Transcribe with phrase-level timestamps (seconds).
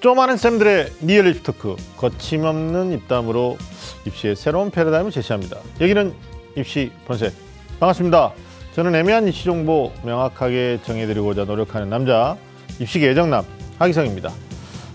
[0.00, 3.58] 좀 아는 쌤들의 real 입시 talk 거침없는 입담으로
[4.06, 5.58] 입시의 새로운 패러다임을 제시합니다.
[5.80, 6.14] 여기는
[6.56, 7.32] 입시 본색
[7.80, 8.32] 반갑습니다.
[8.74, 12.36] 저는 애매한 입시 정보 명확하게 정해드리고자 노력하는 남자
[12.78, 13.44] 입시계 애정남
[13.80, 14.30] 하기성입니다.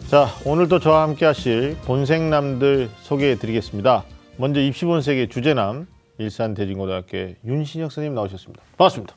[0.07, 4.05] 자 오늘도 저와 함께 하실 본색남들 소개해드리겠습니다.
[4.37, 5.85] 먼저 입시 본색의 주제남
[6.17, 8.63] 일산 대진고등학교의 윤신혁 선생님 나오셨습니다.
[8.77, 9.15] 반갑습니다.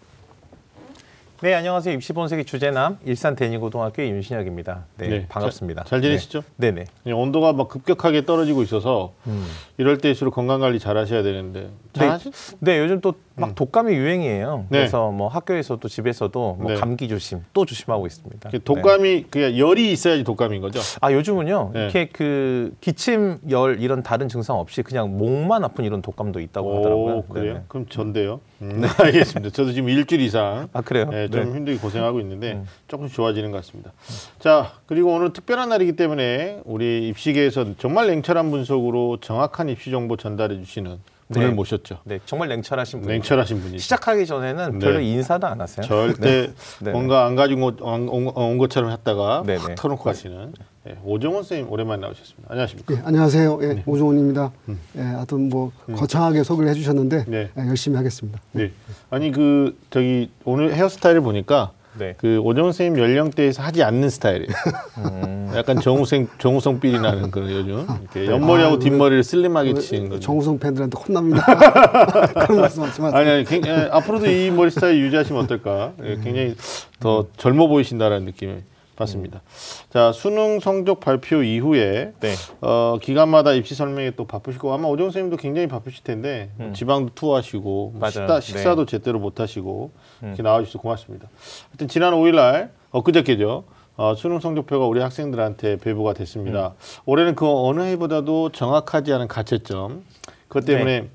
[1.43, 1.95] 네, 안녕하세요.
[1.97, 4.87] 입시본색의 주제남 일산 대니고등학교의 윤신혁입니다.
[4.97, 5.83] 네, 네, 반갑습니다.
[5.83, 6.43] 잘, 잘 지내시죠?
[6.57, 6.87] 네, 네.
[7.05, 9.45] 네, 온도가 막 급격하게 떨어지고 있어서 음.
[9.77, 12.13] 이럴 때일수록 건강 관리 잘 하셔야 되는데 잘 네.
[12.13, 12.31] 하시?
[12.61, 14.67] 네, 요즘 또막 독감이 유행이에요.
[14.71, 14.79] 네.
[14.79, 16.79] 그래서 뭐 학교에서도 집에서도 뭐 네.
[16.79, 18.49] 감기 조심 또 조심하고 있습니다.
[18.49, 20.81] 그 독감이 그냥 열이 있어야지 독감인 거죠?
[20.81, 20.99] 네.
[21.03, 21.83] 아 요즘은요 네.
[21.83, 27.15] 이렇게 그 기침, 열 이런 다른 증상 없이 그냥 목만 아픈 이런 독감도 있다고 하더라고요.
[27.17, 27.53] 오, 그래요?
[27.53, 27.65] 네네.
[27.69, 28.41] 그럼 전데요.
[28.56, 28.56] 음,
[28.99, 29.51] 알겠습니다.
[29.51, 31.09] 저도 지금 일주일 이상 아 그래요?
[31.11, 31.57] 네, 좀 네.
[31.57, 32.67] 힘들게 고생하고 있는데 음.
[32.89, 33.93] 조금 좋아지는 것 같습니다.
[34.39, 40.57] 자, 그리고 오늘 특별한 날이기 때문에 우리 입시계에서 정말 냉철한 분석으로 정확한 입시 정보 전달해
[40.57, 40.99] 주시는
[41.33, 41.55] 분을 네.
[41.55, 41.99] 모셨죠.
[42.05, 43.09] 네, 정말 냉철하신 분.
[43.11, 44.79] 냉철하신 분이 시작하기 전에는 네.
[44.79, 45.85] 별로 인사도 안 하세요.
[45.85, 46.91] 절대 네.
[46.93, 49.75] 뭔가 안 가지고 온, 온- 온 것처럼 했다가 네, 확 네.
[49.75, 50.53] 터놓고 가시는
[50.85, 52.49] 네, 오정원 선생님 오랜만에 나오셨습니다.
[52.49, 52.95] 안녕하십니까?
[52.95, 53.59] 예, 안녕하세요.
[53.63, 53.83] 예, 네.
[53.87, 54.53] 오종원입니다.
[54.97, 57.25] 예, 하여튼 뭐 거창하게 소개를 해주셨는데 음.
[57.27, 57.51] 네.
[57.59, 58.41] 예, 열심히 하겠습니다.
[58.53, 58.71] 네.
[59.11, 62.15] 아니 그 저기 오늘 헤어스타일을 보니까 네.
[62.19, 64.49] 그 오정원 선생님 연령대에서 하지 않는 스타일이에요.
[64.99, 65.36] 음.
[65.57, 70.21] 약간 정우성 정우성 삘이 나는 그런 요즘 이렇게 옆머리하고 아, 뒷머리를 슬림하게 그, 치는 거.
[70.21, 71.43] 정우성 팬들한테 혼납니다.
[72.47, 73.19] 그런 말씀 하지 마세요.
[73.21, 75.93] 아니 아니 굉- 예, 앞으로도 이 머리 스타일 유지하시면 어떨까?
[76.05, 76.55] 예, 굉장히
[77.01, 78.63] 더 젊어 보이신다라는 느낌을
[78.97, 79.43] 받습니다.
[79.91, 82.35] 자 수능 성적 발표 이후에 네.
[82.61, 86.75] 어, 기간마다 입시 설명에 또 바쁘실 거고 아마 오정 선생님도 굉장히 바쁘실 텐데 뭐 음.
[86.75, 88.09] 지방도 투어하시고 뭐.
[88.11, 88.41] 식사, 네.
[88.41, 89.91] 식사도 제대로 못 하시고
[90.23, 90.45] 이렇게 음.
[90.45, 91.29] 나와주셔서 고맙습니다.
[91.71, 93.65] 하여튼 지난 5일날 엊그저께죠.
[93.97, 96.69] 어, 수능 성적표가 우리 학생들한테 배부가 됐습니다.
[96.69, 97.03] 음.
[97.07, 100.05] 올해는 그 어느 해보다도 정확하지 않은 가채점
[100.49, 101.09] 그것 때문에 네.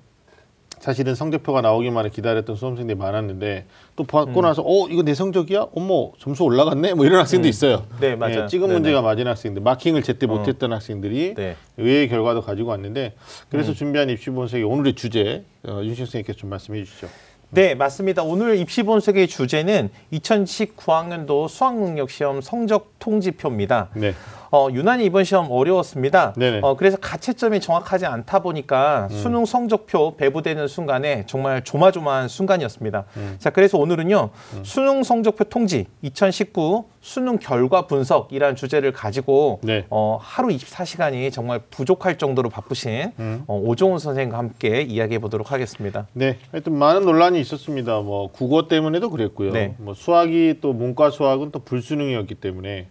[0.80, 3.66] 사실은 성적표가 나오기만을 기다렸던 수험생들이 많았는데
[3.96, 4.42] 또 받고 음.
[4.42, 5.68] 나서 어 이거 내 성적이야?
[5.76, 6.96] 어머 점수 올라갔네?
[6.96, 7.86] 뭐 이런 학생도 있어요.
[8.00, 8.44] 네, 맞아요.
[8.44, 8.74] 예, 찍은 네네.
[8.80, 10.30] 문제가 맞은 학생들, 마킹을 제때 어.
[10.30, 11.56] 못했던 학생들이 네.
[11.78, 13.46] 의외의 결과도 가지고 왔는데 음.
[13.50, 17.08] 그래서 준비한 입시 본색의 오늘의 주제 어, 윤식 선생님께서 좀 말씀해 주시죠.
[17.54, 18.24] 네, 맞습니다.
[18.24, 23.90] 오늘 입시 본색의 주제는 2019학년도 수학 능력 시험 성적 통지표입니다.
[23.94, 24.14] 네.
[24.52, 26.34] 어, 유난히 이번 시험 어려웠습니다.
[26.34, 26.60] 네네.
[26.62, 33.06] 어, 그래서 가채점이 정확하지 않다 보니까 수능 성적표 배부되는 순간에 정말 조마조마한 순간이었습니다.
[33.40, 34.30] 자, 그래서 오늘은요,
[34.64, 39.86] 수능 성적표 통지 2019 수능 결과 분석이라는 주제를 가지고 네.
[39.90, 43.44] 어, 하루 24시간이 정말 부족할 정도로 바쁘신 음.
[43.48, 46.08] 어, 오종훈 선생님과 함께 이야기해 보도록 하겠습니다.
[46.14, 48.02] 네, 하여튼 많은 논란이 있었습니다.
[48.02, 49.52] 뭐 국어 때문에도 그랬고요.
[49.52, 49.76] 네.
[49.80, 52.88] 뭐 수학이 또 문과 수학은 또 불수능이었기 때문에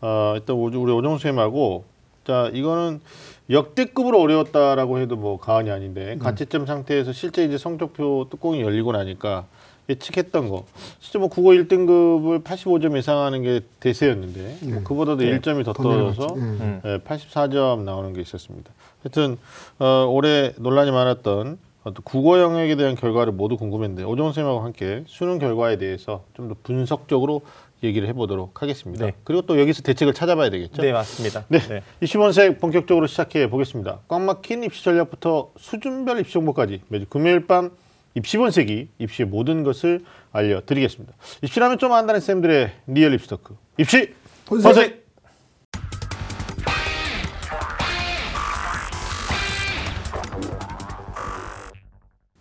[0.00, 1.84] 어, 일단 오- 우리 오정 선생님하고
[2.26, 3.00] 자 이거는
[3.50, 9.46] 역대급으로 어려웠다라고 해도 뭐 과언이 아닌데 가채점 상태에서 실제 이제 성적표 뚜껑이 열리고 나니까
[9.88, 10.66] 예측했던 거
[11.00, 15.36] 진짜 뭐 국어 1등급을 85점 예상하는 게 대세였는데 뭐 그보다도 네.
[15.40, 16.34] 1점이 더더 떨어져서.
[16.34, 16.80] 음.
[16.84, 18.70] 예, 84점 나오는 게 있었습니다.
[19.02, 19.36] 하여튼
[19.80, 25.38] 어, 올해 논란이 많았던 어떤 국어 영역에 대한 결과를 모두 궁금했는데 오정원 선생님하고 함께 수능
[25.40, 27.40] 결과에 대해서 좀 더 분석적으로
[27.82, 29.06] 얘기를 해보도록 하겠습니다.
[29.06, 29.12] 네.
[29.24, 30.82] 그리고 또 여기서 대책을 찾아봐야 되겠죠.
[30.82, 31.44] 네, 맞습니다.
[31.48, 31.82] 네.
[32.00, 34.00] 입시본색 본격적으로 시작해 보겠습니다.
[34.08, 37.70] 꽉 막힌 입시 전략부터 수준별 입시 정보까지 매주 금요일 밤
[38.14, 41.14] 입시본색이 입시의 모든 것을 알려드리겠습니다.
[41.42, 43.56] 입시라면 좀 안다는 쌤들의 real 입시 talk.
[43.78, 44.14] 입시
[44.46, 44.74] 본색!
[44.74, 45.00] 본색!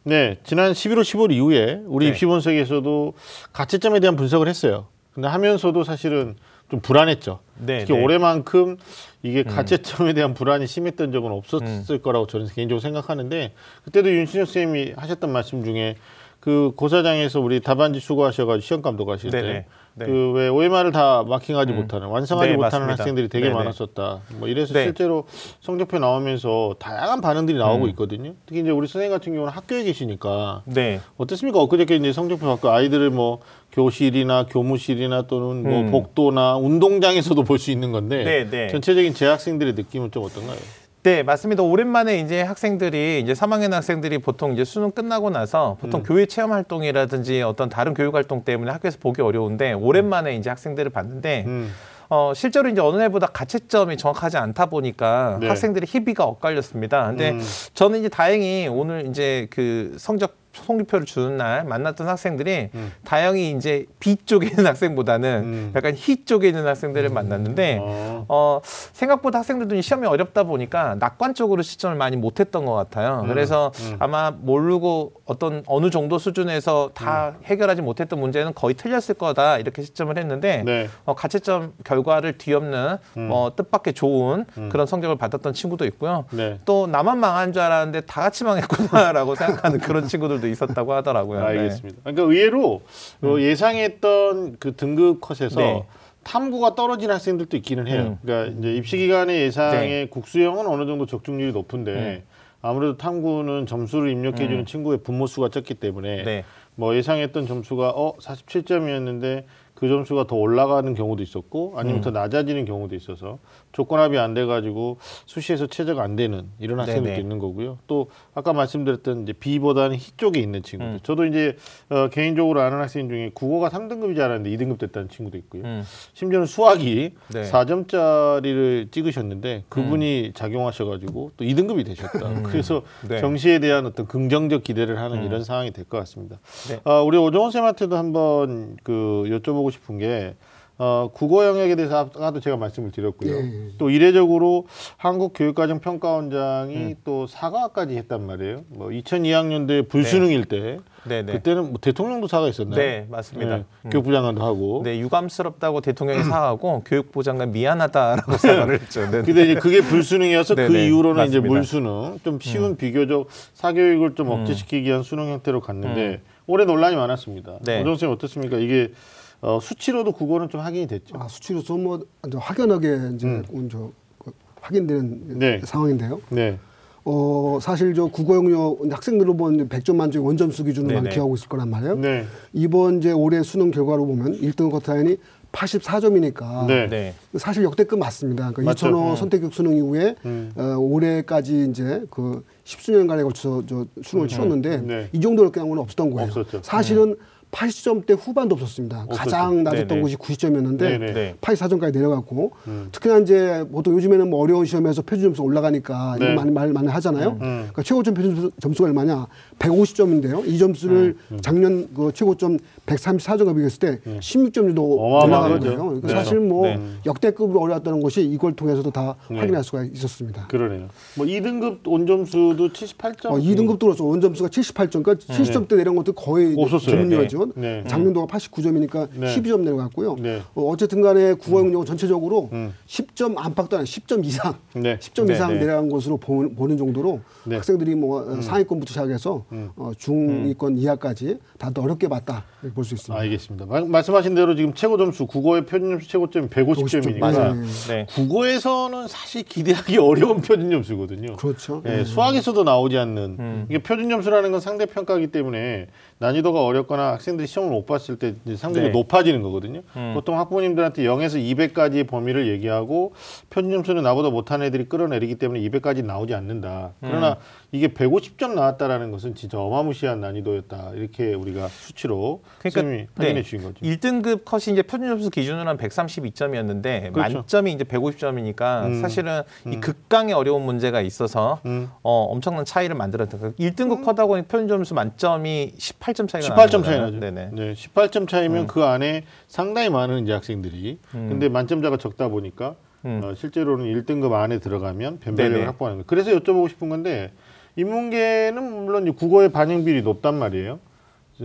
[0.04, 2.12] 네, 지난 11월 15일 이후에 우리 네.
[2.12, 3.14] 입시 본색에서도
[3.54, 4.88] 가채점에 대한 분석을 했어요.
[5.14, 6.36] 근데 하면서도 사실은
[6.70, 7.40] 좀 불안했죠.
[7.58, 8.04] 네, 특히 네.
[8.04, 8.78] 올해만큼
[9.24, 12.02] 이게 가채점에 대한 불안이 심했던 적은 없었을 음.
[12.02, 13.54] 거라고 저는 개인적으로 생각하는데
[13.86, 15.96] 그때도 윤신혁 선생님이 하셨던 말씀 중에
[16.40, 19.32] 그 고사장에서 우리 답안지 수고하셔가지고 시험 감독하실.
[19.32, 20.06] 때 네.
[20.06, 23.04] 그왜 OMR을 다 마킹하지 못하는 완성하지 네, 못하는 맞습니다.
[23.04, 23.56] 학생들이 되게 네네.
[23.56, 24.22] 많았었다.
[24.38, 24.84] 뭐 이래서 네.
[24.86, 25.26] 실제로
[25.60, 27.90] 성적표 나오면서 다양한 반응들이 나오고 음.
[27.90, 28.34] 있거든요.
[28.46, 31.02] 특히 이제 우리 선생님 같은 경우는 학교에 계시니까 네.
[31.18, 31.60] 어떻습니까?
[31.60, 33.40] 엊그저께 이제 성적표 받고 아이들을 뭐
[33.74, 35.92] 교실이나 교무실이나 또는 뭐 음.
[35.92, 38.68] 복도나 운동장에서도 볼 수 있는 건데 네, 네.
[38.70, 40.58] 전체적인 재학생들의 느낌은 좀 어떤가요?
[41.02, 41.64] 네, 맞습니다.
[41.64, 47.42] 오랜만에 이제 학생들이 이제 3학년 학생들이 보통 이제 수능 끝나고 나서 보통 교회 체험 활동이라든지
[47.42, 51.72] 어떤 다른 교육 활동 때문에 학교에서 보기 어려운데 오랜만에 이제 학생들을 봤는데 음.
[52.10, 55.48] 어, 실제로 이제 어느 해보다 가채점이 정확하지 않다 보니까 네.
[55.48, 57.08] 학생들이 희비가 엇갈렸습니다.
[57.08, 57.42] 근데 음.
[57.74, 62.92] 저는 이제 다행히 오늘 이제 그 성적 성적표를 주는 날 만났던 학생들이 음.
[63.06, 65.72] 다행히 이제 B 쪽에 있는 학생보다는 음.
[65.76, 68.26] 약간 희 쪽에 있는 학생들을 만났는데 어.
[68.28, 73.24] 어, 생각보다 학생들도 시험이 어렵다 보니까 낙관적으로 시점을 많이 못했던 것 같아요.
[73.28, 73.96] 그래서 음.
[74.00, 77.46] 아마 모르고 어떤 어느 정도 수준에서 다 음.
[77.46, 80.90] 해결하지 못했던 문제는 거의 틀렸을 거다 이렇게 시점을 했는데 네.
[81.06, 83.30] 어, 가채점 결과를 뒤엎는 음.
[83.32, 86.26] 어, 뜻밖의 좋은 그런 성적을 받았던 친구도 있고요.
[86.32, 86.60] 네.
[86.66, 91.40] 또 나만 망한 줄 알았는데 다 같이 망했구나라고 생각하는 그런 친구들 도 있었다고 하더라고요.
[91.40, 91.46] 네.
[91.46, 92.02] 알겠습니다.
[92.04, 92.82] 그러니까 의외로
[93.22, 95.84] 어, 예상했던 그 등급 컷에서 네.
[96.24, 98.02] 탐구가 떨어진 학생들도 있기는 해요.
[98.02, 98.18] 음.
[98.22, 100.08] 그러니까 이제 입시 기간의 예상의 네.
[100.10, 102.24] 국수형은 어느 정도 적중률이 높은데 음.
[102.62, 104.66] 아무래도 탐구는 점수를 입력해 주는 음.
[104.66, 106.44] 친구의 분모 수가 적기 때문에 네.
[106.76, 109.46] 뭐 예상했던 점수가 어 47점이었는데
[109.76, 112.02] 그 점수가 더 올라가는 경우도 있었고 아니면 음.
[112.02, 113.40] 더 낮아지는 경우도 있어서
[113.72, 117.20] 조건합이 안 돼 가지고 수시에서 최저가 안 되는 이런 학생들도 네네.
[117.22, 117.78] 있는 거고요.
[117.88, 120.94] 또 아까 말씀드렸던 이제 B보다는 희 쪽에 있는 친구들.
[120.94, 121.00] 음.
[121.04, 121.56] 저도 이제
[121.90, 125.64] 어, 개인적으로 아는 학생 중에 국어가 3등급이 잘하는데 2등급 됐다는 친구도 있고요.
[125.64, 125.84] 음.
[126.14, 127.40] 심지어는 수학이 네.
[127.40, 127.44] 음.
[127.44, 132.42] 4점짜리를 찍으셨는데 그분이 작용하셔가지고 또 2등급이 되셨다.
[132.44, 133.20] 그래서 네.
[133.20, 135.24] 정시에 대한 어떤 긍정적 기대를 하는 음.
[135.26, 136.38] 이런 상황이 될 것 같습니다.
[136.70, 136.80] 네.
[136.84, 140.36] 어, 우리 오정원 쌤한테도 한번 그 여쭤보고 싶은 게
[140.82, 143.36] 어, 국어 영역에 대해서 아까도 제가 말씀을 드렸고요.
[143.36, 143.72] 예, 예.
[143.78, 144.66] 또 이례적으로
[144.96, 146.96] 한국 교육과정 평가원장이 음.
[147.04, 148.64] 또 사과까지 했단 말이에요.
[148.70, 151.34] 뭐 2002학년도에 불수능일 때 네, 네.
[151.34, 152.80] 그때는 뭐 대통령도 사과했었나요?
[152.80, 153.58] 네, 맞습니다.
[153.58, 153.90] 네, 음.
[153.90, 154.82] 교육부 장관도 하고.
[154.86, 159.02] 네, 유감스럽다고 대통령이 사과하고 교육부 장관 미안하다라고 사과를 했죠.
[159.12, 159.22] 네.
[159.24, 161.54] 근데 이제 그게 불수능이어서 그 네네, 이후로는 이제 맞습니다.
[161.54, 167.60] 물수능 좀 쉬운 비교적 사교육을 좀 억제시키기 위한 수능 형태로 갔는데 올해 논란이 많았습니다.
[167.64, 167.82] 네.
[167.82, 168.58] 오정 쌤 어떻습니까?
[168.58, 168.94] 이게
[169.42, 171.16] 어, 수치로도 국어는 좀 확인이 됐죠.
[171.18, 174.32] 아, 수치로서 뭐 이제 확연하게 이제 온 저, 그
[174.62, 175.62] 확인되는 네.
[175.64, 176.22] 상황인데요.
[176.30, 176.58] 네.
[177.06, 181.14] 어, 사실 저 국어 영역 학생들로 보면 100점 만점 원점수 기준으로만 네네.
[181.14, 181.96] 기하고 있을 거란 말이에요.
[181.96, 182.26] 네.
[182.54, 185.18] 이번 이제 올해 수능 결과로 보면 1등 커트라인이
[185.52, 186.88] 84점이니까 네.
[186.88, 187.14] 네.
[187.38, 188.52] 사실 역대급 맞습니다.
[188.52, 188.88] 그러니까 맞죠.
[188.88, 189.16] 2005 음.
[189.16, 190.52] 선택교육 수능 이후에 음.
[190.56, 195.10] 어, 올해까지 이제 그 십수년간에 걸쳐서 저 수능을 치렀는데 네.
[195.12, 196.28] 이 정도 건 없었던 거예요.
[196.28, 196.62] 없었죠.
[196.64, 197.16] 사실은
[197.52, 199.06] 80점대 후반도 없었습니다.
[199.08, 199.18] 없었죠.
[199.18, 200.02] 가장 낮았던 네네.
[200.02, 201.14] 곳이 90점이었는데 네네.
[201.14, 201.36] 네.
[201.42, 202.90] 84점까지 내려갔고 음.
[202.92, 206.26] 특히나 이제 보통 요즘에는 뭐 어려운 시험에서 표준 점수 올라가니까 네.
[206.26, 207.38] 이거 많이 말 많이 하잖아요.
[207.40, 209.26] 그러니까 최고점 표준 점수- 점수가 얼마냐?
[209.60, 210.48] 150점인데요.
[210.48, 211.40] 이 점수를 음.
[211.42, 215.20] 작년 그 최고점 134점과 비교했을 때 16점 정도.
[215.60, 215.78] 거예요.
[215.78, 216.14] 그러니까 네.
[216.14, 216.80] 사실 뭐 네.
[217.06, 219.40] 역대급으로 어려웠다는 것이 이걸 통해서도 다 네.
[219.40, 220.48] 확인할 수가 있었습니다.
[220.48, 220.88] 그러네요.
[221.16, 223.26] 뭐 2등급 온점수도 78점.
[223.26, 226.64] 어, 2등급 들어서 원점수가 78점, 그러니까 70점대 내려온 것도 거의 네.
[226.64, 226.96] 없었어요.
[226.96, 227.52] 드문이었죠.
[227.56, 227.84] 네.
[227.88, 229.36] 작년도가 89점이니까 네.
[229.36, 230.16] 12점 내려갔고요.
[230.20, 230.42] 네.
[230.56, 232.74] 어, 어쨌든 간에 국어 영역은 전체적으로 음.
[232.88, 234.98] 10점 안팎도 아니라 10점 이상, 네.
[235.00, 235.60] 10점 네, 이상 네.
[235.60, 237.56] 내려간 것으로 보는, 보는 정도로 네.
[237.56, 237.58] 음.
[237.58, 239.44] 학생들이 뭐 어, 상위권부터 시작해서
[239.76, 243.20] 어, 중위권 이하까지 다 어렵게 봤다 이렇게 볼수 있습니다.
[243.22, 243.66] 알겠습니다.
[243.66, 247.54] 마- 말씀하신 대로 지금 최고 점수 국어의 표준 점수 최고 점이 150점이니까 맞아요.
[247.56, 247.62] 네.
[247.88, 248.06] 네.
[248.10, 251.36] 국어에서는 사실 기대하기 어려운 표준 점수거든요.
[251.38, 251.82] 그렇죠.
[251.86, 252.04] 예, 네.
[252.06, 253.66] 수학에서도 나오지 않는 음.
[253.70, 255.88] 이게 표준 점수라는 건 상대 평가이기 때문에
[256.20, 258.98] 난이도가 어렵거나 학생들이 시험을 못 봤을 때 이제 상대적으로 네.
[259.00, 259.82] 높아지는 거거든요.
[259.96, 260.12] 음.
[260.14, 261.36] 보통 학부모님들한테 0에서
[261.74, 263.14] 200까지의 범위를 얘기하고
[263.50, 266.94] 표준 점수는 나보다 못한 애들이 끌어내리기 때문에 200까지 나오지 않는다.
[267.00, 267.38] 그러나
[267.72, 270.92] 이게 150점 나왔다라는 것은 진짜 어마무시한 난이도였다.
[270.96, 273.76] 이렇게 우리가 수치로 그러니까 확인해 주신 거죠.
[273.82, 277.38] 1등급 컷이 이제 표준 점수 기준으로 한 132점이었는데 그렇죠.
[277.38, 279.02] 만점이 이제 150점이니까 음.
[279.02, 281.90] 사실은 이 극강의 어려운 문제가 있어서 음.
[282.04, 283.54] 어, 엄청난 차이를 만들었던 거예요.
[283.56, 287.00] 1등급 컷하고 표준 점수 만점이 18점 차이가 18점 나는 차이.
[287.00, 287.20] 나죠.
[287.20, 287.50] 네네.
[287.54, 292.76] 네, 18점 차이면 그 안에 상당히 많은 이제 학생들이 근데 만점자가 적다 보니까
[293.06, 293.22] 음.
[293.24, 295.66] 어, 실제로는 1등급 안에 들어가면 변별력을.
[295.68, 296.04] 확보하는 거예요.
[296.08, 297.32] 그래서 여쭤보고 싶은 건데
[297.80, 300.80] 인문계는 물론 이 국어의 반영 비율이 높단 말이에요.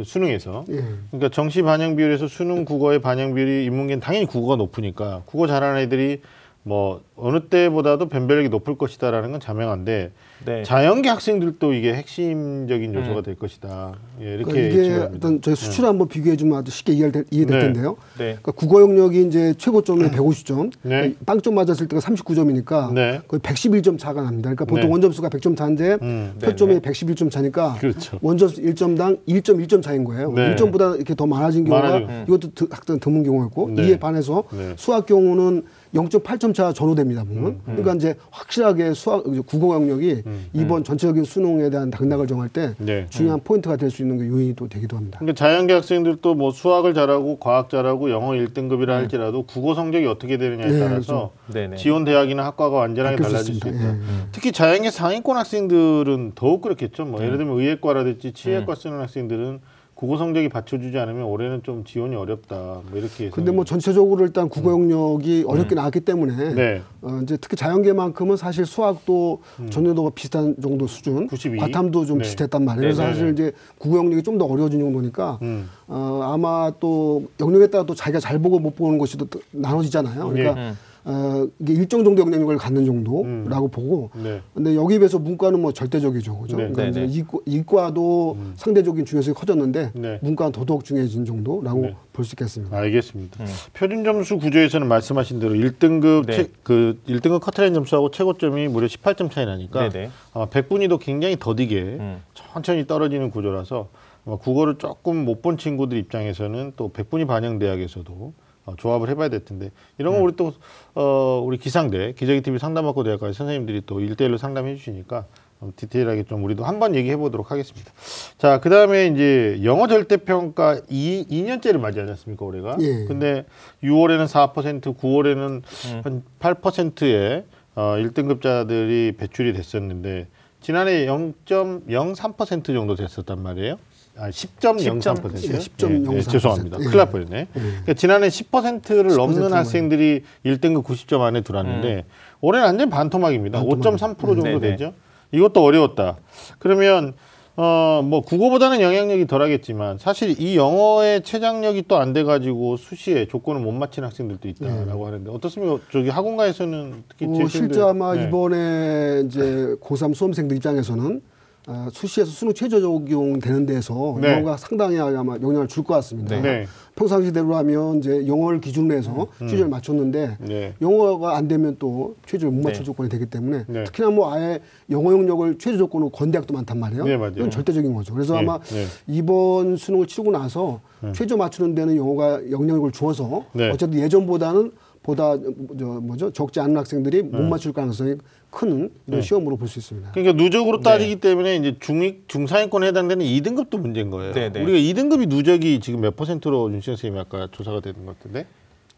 [0.02, 0.64] 수능에서.
[0.70, 0.84] 예.
[1.10, 6.20] 그러니까 정시 반영 비율에서 수능 국어의 반영 비율이 인문계는 당연히 국어가 높으니까 국어 잘하는 애들이
[6.64, 10.10] 뭐 어느 때보다도 변별력이 높을 것이다라는 건 자명한데
[10.46, 10.62] 네.
[10.62, 13.94] 자연계 학생들도 이게 핵심적인 요소가 될 것이다.
[14.20, 15.16] 예, 이렇게 그러니까 이게.
[15.16, 17.64] 어떤 저희 수치를 한번 비교해 주면 아주 쉽게 이해될, 이해될 네.
[17.64, 17.96] 텐데요.
[18.18, 18.24] 네.
[18.42, 21.14] 그러니까 국어 영역이 이제 최고점이 150점, 네.
[21.24, 23.20] 빵점 맞았을 때가 39점이니까 네.
[23.26, 24.50] 거의 111점 차가 납니다.
[24.50, 24.90] 그러니까 보통 네.
[24.92, 26.34] 원점수가 100점 차인데 음.
[26.42, 28.18] 표점이 네, 111점 차니까 그렇죠.
[28.20, 30.32] 원점수 1점당 1.1점 차인 거예요.
[30.32, 30.54] 네.
[30.54, 32.24] 1점보다 이렇게 더 많아진 경우가 많아지고.
[32.28, 33.88] 이것도 드- 학생 드문 경우였고 네.
[33.88, 34.74] 이에 반해서 네.
[34.76, 35.62] 수학 경우는
[35.94, 37.60] 0.8점 차 전후됩니다 보면.
[37.66, 40.22] 그러니까 이제 확실하게 수학 국어 영역이
[40.52, 43.06] 이번 전체적인 수능에 대한 당락을 정할 때 네.
[43.10, 45.18] 중요한 포인트가 될 수 있는 게 요인이 또 되기도 합니다.
[45.20, 50.68] 그러니까 자연계 학생들도 뭐 수학을 잘하고 과학 잘하고 영어 1등급이라 할지라도 국어 성적이 어떻게 되느냐에
[50.70, 51.30] 네, 따라서.
[51.76, 53.68] 지원 대학이나 학과가 완전하게 달라질 수.
[53.68, 53.70] 있다.
[53.72, 53.96] 예,
[54.32, 57.04] 특히 자연계 상위권 학생들은 더욱 그렇겠죠.
[57.04, 59.60] 뭐 예를 들면 의예과라든지 치예과 쓰는 학생들은
[59.94, 62.80] 국어 성적이 받쳐주지 않으면 올해는 좀 지원이 어렵다.
[62.90, 63.30] 뭐 이렇게.
[63.30, 66.82] 근데 뭐 전체적으로 일단 국어 영역이 어렵게 나왔기 때문에 네.
[67.00, 71.58] 어, 이제 특히 자연계만큼은 사실 수학도 전년도가 비슷한 정도 수준, 92?
[71.58, 72.24] 과탐도 좀 네.
[72.24, 72.80] 비슷했단 말이에요.
[72.82, 75.70] 그래서 네, 네, 사실 이제 국어 영역이 좀 더 어려워진 정도니까 음.
[75.86, 80.28] 어, 아마 또 영역에 따라 또 자기가 잘 보고 못 보는 것이 또 나눠지잖아요.
[80.28, 80.76] 그러니까 음.
[81.06, 84.40] 어, 이게 일정 정도 영향력을 갖는 정도라고 보고 네.
[84.54, 86.38] 근데 여기에 비해서 문과는 뭐 절대적이죠.
[86.38, 86.56] 그죠?
[86.56, 86.68] 네.
[86.70, 87.24] 그러니까 네, 이제 네.
[87.46, 90.18] 이과, 도 상대적인 중요성이 커졌는데 네.
[90.22, 91.96] 문과는 더더욱 중요해진 정도라고 네.
[92.12, 92.76] 볼수 있겠습니다.
[92.76, 93.44] 알겠습니다.
[93.74, 96.32] 표준 점수 구조에서는 말씀하신 대로 1등급 네.
[96.36, 100.10] 채, 그 1등급 커트라인 점수하고 최고점이 무려 18점 차이 나니까 네네.
[100.32, 102.22] 아마 백분위도 굉장히 더디게 음.
[102.32, 103.88] 천천히 떨어지는 구조라서
[104.26, 108.32] 아마 국어를 조금 못 본 친구들 입장에서는 또 백분위 반영 대학에서도
[108.66, 110.52] 어, 조합을 해봐야 될 텐데 이런 거 우리 또
[110.94, 115.26] 어, 우리 기상대 기저귀 TV 상담학교 대학까지 선생님들이 또 1대1로 상담해 주시니까
[115.60, 117.92] 좀 디테일하게 좀 우리도 한번 얘기해 보도록 하겠습니다.
[118.38, 122.76] 자, 그 다음에 이제 영어 절대평가 2, 2년째를 맞이하지 않습니까, 올해가?
[122.80, 123.04] 예.
[123.06, 123.46] 근데
[123.82, 125.62] 6월에는 4%, 9월에는
[126.04, 127.44] 한 8%의
[127.76, 130.28] 어, 1등급자들이 배출이 됐었는데
[130.60, 133.76] 지난해 0.03% 정도 됐었단 말이에요.
[134.16, 135.30] 아, 10.03%요?
[135.34, 136.30] 예, 10.03%.
[136.30, 136.78] 죄송합니다.
[136.80, 136.84] 예.
[136.84, 137.48] 큰일 날 뻔했네.
[137.52, 139.52] 그러니까 지난해 10%를 10% 넘는 만.
[139.54, 142.04] 학생들이 1등급 90점 안에 들어왔는데
[142.40, 143.62] 올해는 완전 반토막입니다.
[143.62, 144.60] 5.3% 정도 네네.
[144.60, 144.92] 되죠.
[145.32, 146.16] 이것도 어려웠다.
[146.58, 147.14] 그러면
[147.56, 153.70] 어 뭐 국어보다는 영향력이 덜하겠지만 사실 이 영어의 최장력이 또 안 돼가지고 수시에 조건을 못
[153.70, 155.78] 맞힌 학생들도 있다라고 하는데 어떻습니까?
[155.92, 158.24] 저기 학원가에서는 특히 어, 실제 아마 네.
[158.24, 159.40] 이번에 이제
[159.80, 161.22] 고3 수험생들 입장에서는
[161.66, 164.32] 아, 수시에서 수능 최저 적용되는 데서 네.
[164.34, 166.40] 영어가 상당히 아마 영향을 줄 것 같습니다.
[166.40, 166.66] 네.
[166.94, 170.74] 평상시대로 하면 이제 영어를 기준으로 해서 최저를 맞췄는데 네.
[170.80, 172.84] 영어가 안 되면 또 최저를 못 맞출 네.
[172.84, 173.84] 조건이 되기 때문에 네.
[173.84, 177.04] 특히나 뭐 아예 영어 영역을 최저 조건으로 건 대학도 많단 말이에요.
[177.04, 177.14] 네.
[177.36, 178.14] 이건 절대적인 거죠.
[178.14, 178.84] 그래서 네, 아마 네.
[179.06, 180.80] 이번 수능을 치르고 나서
[181.14, 183.70] 최저 맞추는 데는 영어가 영향력을 주어서 네.
[183.70, 185.36] 어쨌든 예전보다는 보다
[185.78, 188.14] 저 뭐죠 적지 않은 학생들이 못 맞출 가능성이
[188.54, 190.12] 큰 이런 시험으로 볼 수 있습니다.
[190.12, 190.82] 그러니까 누적으로 네.
[190.84, 194.32] 따지기 때문에 이제 중위 중상위권에 해당되는 2등급도 문제인 거예요.
[194.32, 194.62] 네, 네.
[194.62, 198.46] 우리가 2등급이 누적이 지금 몇 퍼센트로 윤시영 선생님이 아까 조사가 되는 것 같은데?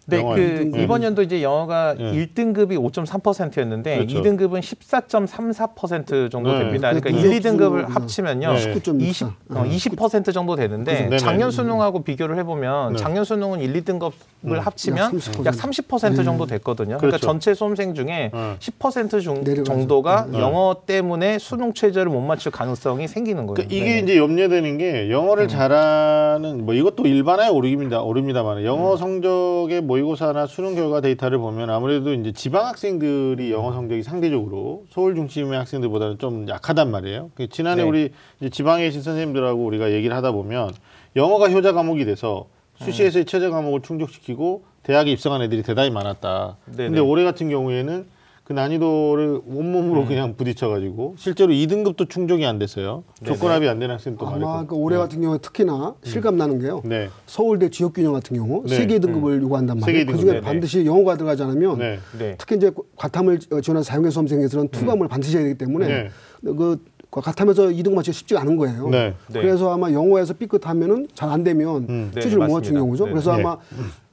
[0.09, 0.83] 네, 그 네.
[0.83, 2.13] 이번 연도 이제 영어가 네.
[2.13, 4.23] 1등급이 5.3%였는데 그렇죠.
[4.23, 6.61] 2등급은 14.34% 정도 네.
[6.61, 6.93] 됩니다.
[6.93, 8.53] 그러니까 그 1, 2등급을 누적 합치면요.
[8.53, 8.75] 네.
[8.75, 9.03] 19.64.
[9.03, 11.19] 20, 어, 20% 정도 되는데 네네.
[11.19, 12.99] 작년 수능하고 비교를 해보면 네.
[12.99, 14.13] 작년 수능은 1, 2등급을
[14.61, 15.45] 합치면 약 30%.
[15.45, 16.99] 약30% 정도 됐거든요.
[16.99, 17.27] 그러니까 그렇죠.
[17.27, 18.57] 전체 수험생 중에 네.
[18.61, 19.65] 10% 중, 내려가죠.
[19.65, 20.39] 정도가 네.
[20.39, 23.55] 영어 때문에 수능 최저를 못 맞출 가능성이 생기는 거예요.
[23.55, 23.99] 그러니까 이게 네.
[23.99, 28.03] 이제 염려되는 게 영어를 잘하는 뭐 이것도 일반화에 오르입니다.
[28.03, 28.97] 오릅니다만 영어 음.
[28.97, 35.59] 성적의 모의고사나 수능 결과 데이터를 보면 아무래도 이제 지방 학생들이 영어 성적이 상대적으로 서울 중심의
[35.59, 37.31] 학생들보다는 좀 약하단 말이에요.
[37.35, 37.89] 그 지난해 네.
[37.89, 38.11] 우리
[38.41, 40.73] 이제 지방에 계신 선생님들하고 우리가 얘기를 하다 보면
[41.17, 42.47] 영어가 효자 과목이 돼서
[42.79, 43.27] 수시에서의 음.
[43.27, 46.59] 최저 과목을 충족시키고 대학에 입성한 애들이 대단히 많았다.
[46.67, 46.89] 네네.
[46.89, 48.07] 근데 올해 같은 경우에는
[48.47, 50.07] 그 난이도를 온몸으로 음.
[50.07, 53.03] 그냥 부딪혀가지고 실제로 2등급도 충족이 안 됐어요.
[53.25, 54.67] 조건합이 안 되는 학생도 아마 많았고.
[54.69, 56.81] 그 올해 같은 경우에 특히나 실감 나는 게요.
[56.85, 57.09] 네.
[57.27, 58.77] 서울대 지역균형 같은 경우 네.
[58.77, 60.05] 세개 등급을 요구한단 말이에요.
[60.05, 60.13] 등급.
[60.13, 60.45] 그중에 네네.
[60.45, 61.99] 반드시 영어가 들어가지 않으면 네.
[62.17, 62.37] 네.
[62.39, 66.09] 특히 이제 과탐을 지원한 사용의 수험생에서는 투과목을 반드시 해야 되기 때문에 네.
[66.45, 68.89] 그 과탐에서 이등 맞추기 쉽지가 않은 거예요.
[68.91, 69.15] 네.
[69.27, 69.41] 네.
[69.41, 72.11] 그래서 아마 영어에서 삐끗하면은 잘 안 되면 음.
[72.15, 72.55] 네, 최저를 못.
[72.55, 73.07] 맞추는 경우죠.
[73.07, 73.11] 네.
[73.11, 73.43] 그래서 네.
[73.43, 73.57] 아마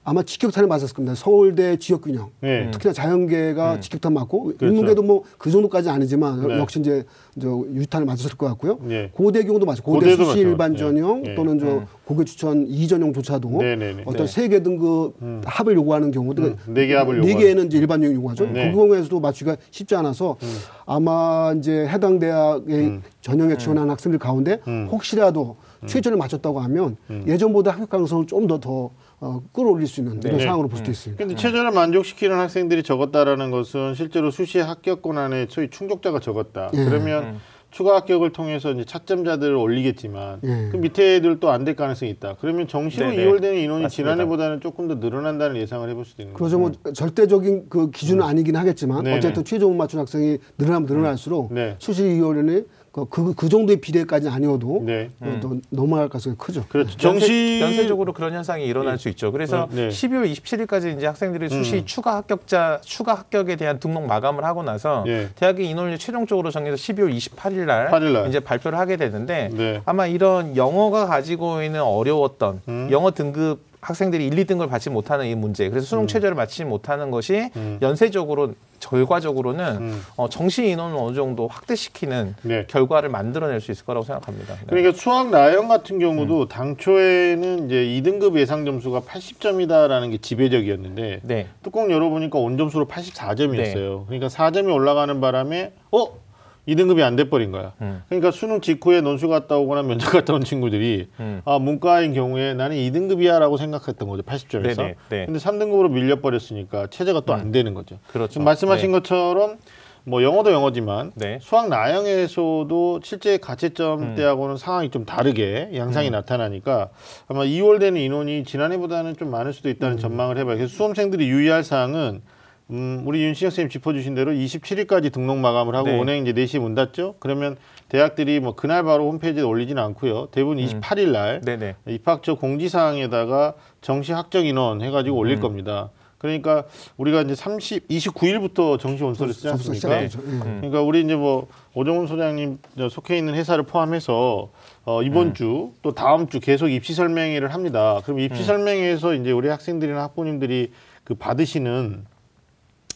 [0.04, 1.16] 아마 직격탄을 맞았을 겁니다.
[1.16, 2.30] 서울대 지역균형.
[2.42, 2.70] 네.
[2.72, 4.66] 특히나 자연계가 직격탄 맞고 그렇죠.
[4.68, 6.58] 인문계도 뭐 그 정도까지는 아니지만 네.
[6.58, 7.04] 역시 이제
[7.42, 8.80] 저 유탄을 맞았을 것 같고요.
[8.84, 9.10] 네.
[9.14, 9.84] 고대 경우도 맞죠.
[9.84, 10.40] 고대 수시 맞죠.
[10.40, 10.78] 일반 네.
[10.78, 11.36] 전형 네.
[11.36, 14.04] 또는 저 고교 추천 이 전형조차도 네, 네, 네.
[14.06, 14.32] 어떤 네.
[14.32, 15.14] 세계 등급
[15.46, 17.40] 합을 요구하는 경우도 음, 네개 합을 네 요구하는.
[17.48, 18.46] 개는 이제 일반 전형 요구하죠.
[18.48, 18.72] 네.
[18.72, 20.56] 그 경우에서도 맞추기가 쉽지 않아서 음.
[20.86, 24.88] 아마 이제 해당 대학의 전형에 지원하는 학생들 가운데 음.
[24.92, 26.96] 혹시라도 최저를 맞췄다고 하면
[27.28, 28.92] 예전보다 합격 가능성을 좀더더
[29.24, 30.44] 어, 끌어올릴 수 있는 이런 네.
[30.44, 31.24] 상황으로 볼 수도 있습니다.
[31.24, 36.70] 근데 최저를 만족시키는 학생들이 적었다라는 것은 실제로 수시 합격 권한에 소위 충족자가 적었다.
[36.74, 36.84] 예.
[36.84, 37.40] 그러면
[37.72, 40.70] 추가 합격을 통해서 이제 차점자들을 올리겠지만 예.
[40.72, 42.36] 그 밑에 애들도 안될 가능성이 있다.
[42.42, 43.24] 그러면 정시로 네네.
[43.24, 44.12] 이월되는 인원이 맞습니다.
[44.12, 46.80] 지난해보다는 조금 더 늘어난다는 예상을 해볼 수도 있는 그래서 거죠.
[46.84, 49.04] 뭐 절대적인 그 기준은 아니긴 하겠지만 음.
[49.06, 49.18] 네네.
[49.18, 51.76] 어쨌든 최저 못 맞춘 학생이 늘어나면 늘어날수록 네.
[51.80, 55.10] 수시 이월에 그, 그, 그 정도의 비례까지는 아니어도 네.
[55.20, 56.64] 어, 또 넘어갈 가능성이 크죠.
[56.70, 56.96] 그렇죠.
[56.96, 59.32] 정시 연세, 적으로 그런 현상이 일어날 수 있죠.
[59.32, 59.90] 그래서 네.
[59.90, 61.86] 12월 27일까지 이제 학생들이 수시 음.
[61.86, 65.30] 추가 합격자 추가 합격에 대한 등록 마감을 하고 나서 예.
[65.34, 68.28] 대학의 인원을 최종적으로 정해서 12월 28일 날 8일 날.
[68.28, 69.82] 이제 발표를 하게 되는데 네.
[69.86, 72.90] 아마 이런 영어가 가지고 있는 어려웠던 음.
[72.92, 77.50] 영어 등급 학생들이 1, 2등급을 받지 못하는 이 문제, 그래서 수능 최저를 맞추지 못하는 것이
[77.82, 80.02] 연쇄적으로 결과적으로는 음.
[80.18, 82.66] 어, 정시 인원을 어느 정도 확대시키는 네.
[82.68, 84.56] 결과를 만들어낼 수 있을 거라고 생각합니다.
[84.56, 84.62] 네.
[84.68, 91.48] 그러니까 수학 나영 같은 경우도 당초에는 이제 2등급 예상 점수가 80점이다라는 게 지배적이었는데 네.
[91.64, 94.06] 뚜껑 열어보니까 온 점수로 84점이었어요.
[94.06, 96.23] 그러니까 4점이 올라가는 바람에 어
[96.68, 97.74] 2등급이 안 돼버린 거야.
[97.82, 98.04] 음.
[98.08, 101.42] 그러니까 수능 직후에 논술 갔다 오거나 면접 갔다 온 친구들이 음.
[101.46, 104.24] 아 문과인 경우에 나는 2등급이야라고 생각했던 거죠.
[104.24, 104.78] 80점에서.
[104.78, 105.26] 네네, 네.
[105.26, 108.00] 근데 3등급으로 밀려버렸으니까 체제가 또안 되는 거죠.
[108.08, 108.40] 그렇죠.
[108.42, 109.00] 말씀하신 네.
[109.00, 109.58] 것처럼
[110.06, 111.40] 뭐 영어도 영어지만 네.
[111.42, 116.90] 수학 나영에서도 실제 가채점 때하고는 상황이 좀 다르게 양상이 나타나니까
[117.28, 120.58] 아마 2월 되는 인원이 지난해보다는 좀 많을 수도 있다는 전망을 해봐요.
[120.58, 122.22] 그래서 수험생들이 유의할 사항은
[122.70, 126.02] 음, 우리 윤신혁 선생님 짚어주신 대로 27일까지 등록 마감을 하고 네.
[126.02, 127.16] 은행 이제 4시에 문 닫죠.
[127.20, 127.58] 그러면
[127.90, 130.30] 대학들이 뭐 그날 바로 홈페이지에 올리지는 않고요.
[130.32, 131.76] 대부분 28일 날 네네.
[131.88, 135.90] 입학처 공지사항에다가 정시 학적 인원 해가지고 올릴 겁니다.
[136.24, 136.64] 그러니까
[136.96, 139.74] 우리가 이제 30, 29일부터 정시 원서를 쓰지 않습니까?
[139.76, 140.20] 시작하죠.
[140.26, 140.40] 예.
[140.40, 144.50] 그러니까 우리 이제 뭐 오정훈 소장님 저 속해 있는 회사를 포함해서
[144.86, 148.00] 어 이번 주또 다음 주 계속 입시 설명회를 합니다.
[148.06, 150.72] 그럼 입시 설명회에서 이제 우리 학생들이나 학부모님들이
[151.04, 152.06] 그 받으시는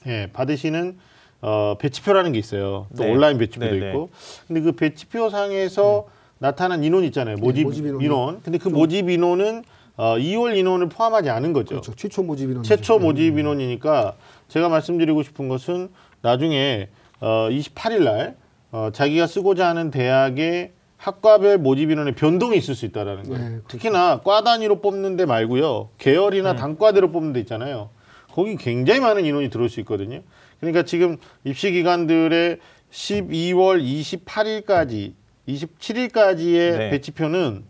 [0.06, 0.98] 예, 받으시는
[1.42, 2.88] 어 배치표라는 게 있어요.
[2.98, 3.12] 또 네.
[3.12, 3.90] 온라인 배치표도 네, 네.
[3.90, 4.10] 있고.
[4.48, 6.08] 근데 그 배치표 상에서
[6.40, 7.38] 나타난 인원 있잖아요.
[7.38, 8.06] 모집, 모집 인원이.
[8.06, 8.42] 인원.
[8.42, 9.64] 근데 그 모집 인원은
[9.98, 11.70] 어 2월 인원을 포함하지 않은 거죠.
[11.70, 11.94] 그렇죠.
[11.96, 12.64] 최초 모집 인원.
[12.64, 14.16] 최초 모집 인원이니까
[14.48, 15.90] 제가 말씀드리고 싶은 것은
[16.22, 16.90] 나중에
[17.20, 18.36] 어 28일 날
[18.72, 23.50] 어, 자기가 쓰고자 하는 대학의 학과별 모집 인원의 변동이 있을 수 있다라는 거예요.
[23.50, 25.90] 네, 특히나 과 단위로 뽑는 데 말고요.
[26.00, 27.90] 계열이나 단과대로 뽑는 데 있잖아요.
[28.38, 30.22] 거기 굉장히 많은 인원이 들어올 수 있거든요.
[30.60, 32.60] 그러니까 지금 입시 기관들의
[32.92, 35.14] 12월 28일까지
[35.48, 36.90] 27일까지의 네.
[36.92, 37.64] 배치표는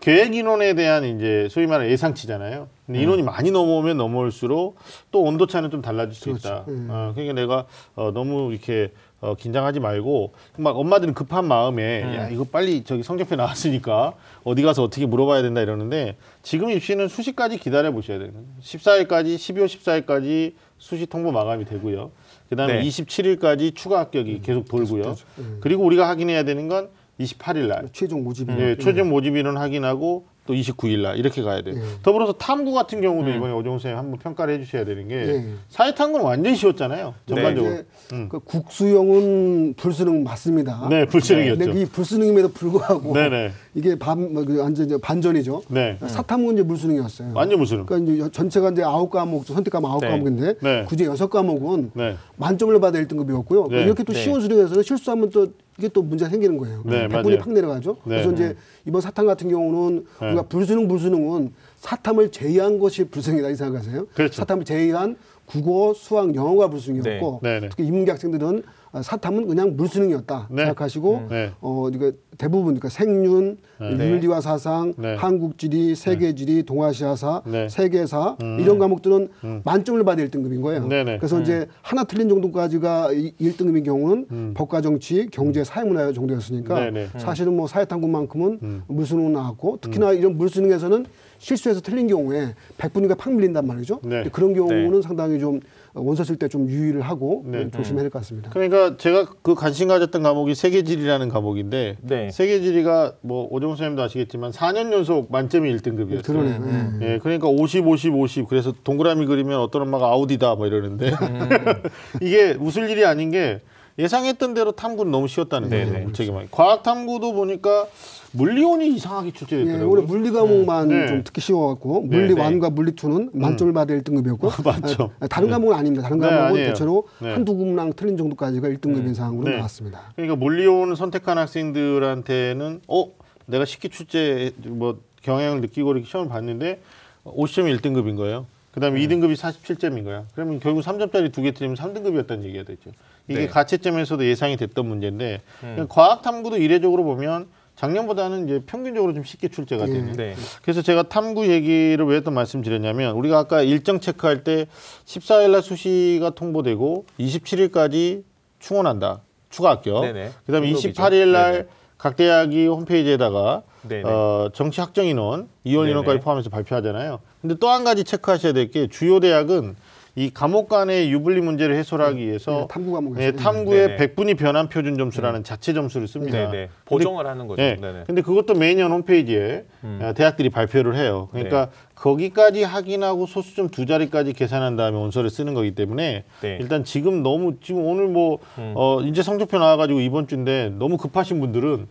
[0.00, 2.68] 계획 인원에 대한 이제 소위 말하는 예상치잖아요.
[2.86, 4.74] 근데 인원이 많이 넘어오면 넘어올수록
[5.12, 6.64] 또 온도 차는 좀 달라질 수 있다.
[6.66, 12.44] 어, 그러니까 내가 어, 너무 이렇게 어, 긴장하지 말고 막 엄마들은 급한 마음에 야 이거
[12.44, 18.18] 빨리 저기 성적표 나왔으니까 어디 가서 어떻게 물어봐야 된다 이러는데 지금 입시는 수시까지 기다려 보셔야
[18.18, 18.30] 돼요.
[18.62, 22.12] 14일까지 12월 14일까지 수시 통보 마감이 되고요.
[22.48, 22.82] 그다음에 네.
[22.88, 25.16] 27일까지 추가 합격이 계속 돌고요.
[25.60, 28.60] 그리고 우리가 확인해야 되는 건 28일 날 최종 모집 인원.
[28.62, 31.74] 예, 최종 모집 인원 확인하고 또 29일 날 이렇게 가야 돼요.
[31.76, 31.82] 예.
[32.02, 35.44] 더불어서 탐구 같은 경우도 이번에 오정훈 선생님 한번 평가를 해주셔야 되는 게 예.
[35.68, 37.14] 사회 탐구는 완전히 쉬웠잖아요.
[37.26, 37.74] 전반적으로.
[37.74, 37.84] 이제
[38.30, 40.88] 그 국수형은 불수능 맞습니다.
[40.88, 41.58] 네, 불수능이었죠.
[41.66, 43.50] 근데 이 불수능임에도 불구하고 네네.
[43.74, 45.64] 이게 반, 뭐, 그 완전 이제 반전이죠.
[45.68, 45.98] 네.
[46.00, 47.32] 사탐은 이제 물수능이었어요.
[47.34, 47.84] 완전 무슨?
[47.84, 50.08] 그러니까 이제 전체가 이제 아홉 과목, 선택 과목 아홉 네.
[50.08, 50.84] 과목인데 네.
[50.88, 52.16] 굳이 여섯 과목은 네.
[52.36, 53.70] 만점을 받아 1등급이었고요.
[53.70, 53.82] 네.
[53.82, 54.22] 이렇게 또 네.
[54.22, 55.48] 쉬운 수능에서 실수하면 또
[55.78, 56.82] 이게 또 문제가 생기는 거예요.
[56.84, 57.38] 네, 100분이 맞아요.
[57.38, 57.92] 팍 내려가죠.
[58.04, 58.16] 네.
[58.16, 60.26] 그래서 이제 이번 사탐 같은 경우는 네.
[60.26, 64.06] 우리가 불수능, 불수능은 사탐을 제외한 것이 불수능이다 이 생각하세요.
[64.12, 64.34] 그렇죠.
[64.34, 67.54] 사탐을 제외한 국어, 수학, 영어가 불수능이었고 네.
[67.54, 67.68] 네, 네.
[67.70, 70.56] 특히 인문계 학생들은 아, 사탐은 그냥 물수능이었다 네.
[70.64, 71.52] 생각하시고 네.
[71.60, 75.14] 어 이거 대부분 그러니까 생윤, 윤리와 사상, 네.
[75.16, 77.68] 한국지리, 세계지리, 동아시아사, 네.
[77.68, 79.28] 세계사 이런 과목들은
[79.64, 80.86] 만점을 받아 1등급인 거예요.
[80.86, 81.18] 네, 네.
[81.18, 87.06] 그래서 이제 하나 틀린 정도까지가 이- 1등급인 경우는 법과 정치, 경제, 사회문화 정도였으니까 네, 네.
[87.18, 91.06] 사실은 뭐 사회탐구만큼은 물수능 나왔고 특히나 이런 물수능에서는
[91.38, 94.00] 실수해서 틀린 경우에 100분위가 팍 밀린단 말이죠.
[94.04, 94.24] 네.
[94.32, 95.60] 그런 경우는 상당히 좀
[96.00, 97.70] 원서 쓸 때 좀 유의를 하고 네.
[97.70, 98.50] 조심해야 될 것 같습니다.
[98.50, 102.30] 그러니까 제가 그 관심 가졌던 과목이 세계지리라는 과목인데 네.
[102.30, 106.24] 세계지리가 뭐 오정훈 선생님도 아시겠지만 4년 연속 만점이 1등급이었어요.
[106.24, 106.56] 그러네요.
[106.56, 107.00] 음.
[107.02, 107.14] 예.
[107.14, 108.48] 예, 그러니까 50, 50, 50.
[108.48, 111.10] 그래서 동그라미 그리면 어떤 엄마가 아우디다 뭐 이러는데
[112.22, 113.60] 이게 웃을 일이 아닌 게
[113.98, 115.86] 예상했던 대로 탐구는 너무 쉬웠다는 거예요.
[115.92, 116.04] 네네.
[116.06, 116.48] 무책임하게.
[116.50, 117.86] 과학 탐구도 보니까
[118.32, 119.90] 물리온이 이상하게 예, 출제됐더라고요.
[119.90, 121.06] 올해 물리 과목만 네.
[121.08, 122.40] 좀 특히 쉬워갖고 네, 물리 네.
[122.40, 125.10] 완과 물리 투는 만점을 받아 1등급이었고 만점.
[125.28, 126.02] 다른 과목은 아닙니다.
[126.04, 126.64] 다른 네, 과목은.
[126.66, 127.32] 대체로 네.
[127.32, 129.56] 한두 문항 틀린 정도까지가 1등급인 상황으로 네.
[129.56, 130.12] 나왔습니다.
[130.14, 133.06] 그러니까 물리온을 선택한 학생들한테는 어
[133.46, 136.80] 내가 식기 출제 뭐 경향을 느끼고 이렇게 시험을 봤는데
[137.24, 138.46] 50점이 1등급인 거예요.
[138.72, 140.24] 그다음에 2등급이 47점인 거야.
[140.34, 142.90] 그러면 결국 3점짜리 두 개 틀리면 3등급이었다는 얘기가 되죠.
[143.28, 143.46] 이게 네.
[143.46, 145.40] 가채점에서도 예상이 됐던 문제인데
[145.88, 149.92] 과학 탐구도 이례적으로 보면 작년보다는 이제 평균적으로 좀 쉽게 출제가 예.
[149.92, 150.12] 되는.
[150.14, 150.34] 네.
[150.62, 154.66] 그래서 제가 탐구 얘기를 왜 또 말씀드렸냐면 우리가 아까 일정 체크할 때
[155.04, 158.24] 14일 날 수시가 통보되고 27일까지
[158.58, 159.20] 충원한다.
[159.50, 160.00] 추가 합격.
[160.02, 160.30] 네네.
[160.46, 160.90] 그다음에 등록이죠.
[161.02, 161.66] 28일 날 네네.
[161.98, 164.02] 각 대학이 홈페이지에다가 네네.
[164.04, 165.88] 어, 정시 확정 인원, 이원.
[165.88, 167.20] 인원까지 포함해서 발표하잖아요.
[167.40, 169.76] 근데 또 한 가지 체크하셔야 될 게 주요 대학은
[170.18, 173.22] 이 감옥 간의 유불리 문제를 해소하기 위해서 네, 탐구 과목에서.
[173.22, 173.96] 예, 탐구의 네네.
[173.98, 176.50] 백분위 변환 표준 점수라는 자체 점수를 씁니다.
[176.50, 176.70] 네네.
[176.86, 177.62] 보정을 하는 거죠.
[177.62, 177.76] 예.
[177.80, 178.04] 네네.
[178.08, 180.00] 근데 그것도 매년 홈페이지에 음.
[180.02, 181.28] 어, 대학들이 발표를 해요.
[181.30, 181.72] 그러니까 네.
[181.94, 186.58] 거기까지 확인하고 소수점 두 자리까지 계산한 다음에 원서를 쓰는 거기 때문에 네.
[186.60, 188.72] 일단 지금 너무 지금 오늘 뭐 음.
[188.74, 191.86] 어, 이제 성적표 나와가지고 이번 주인데 너무 급하신 분들은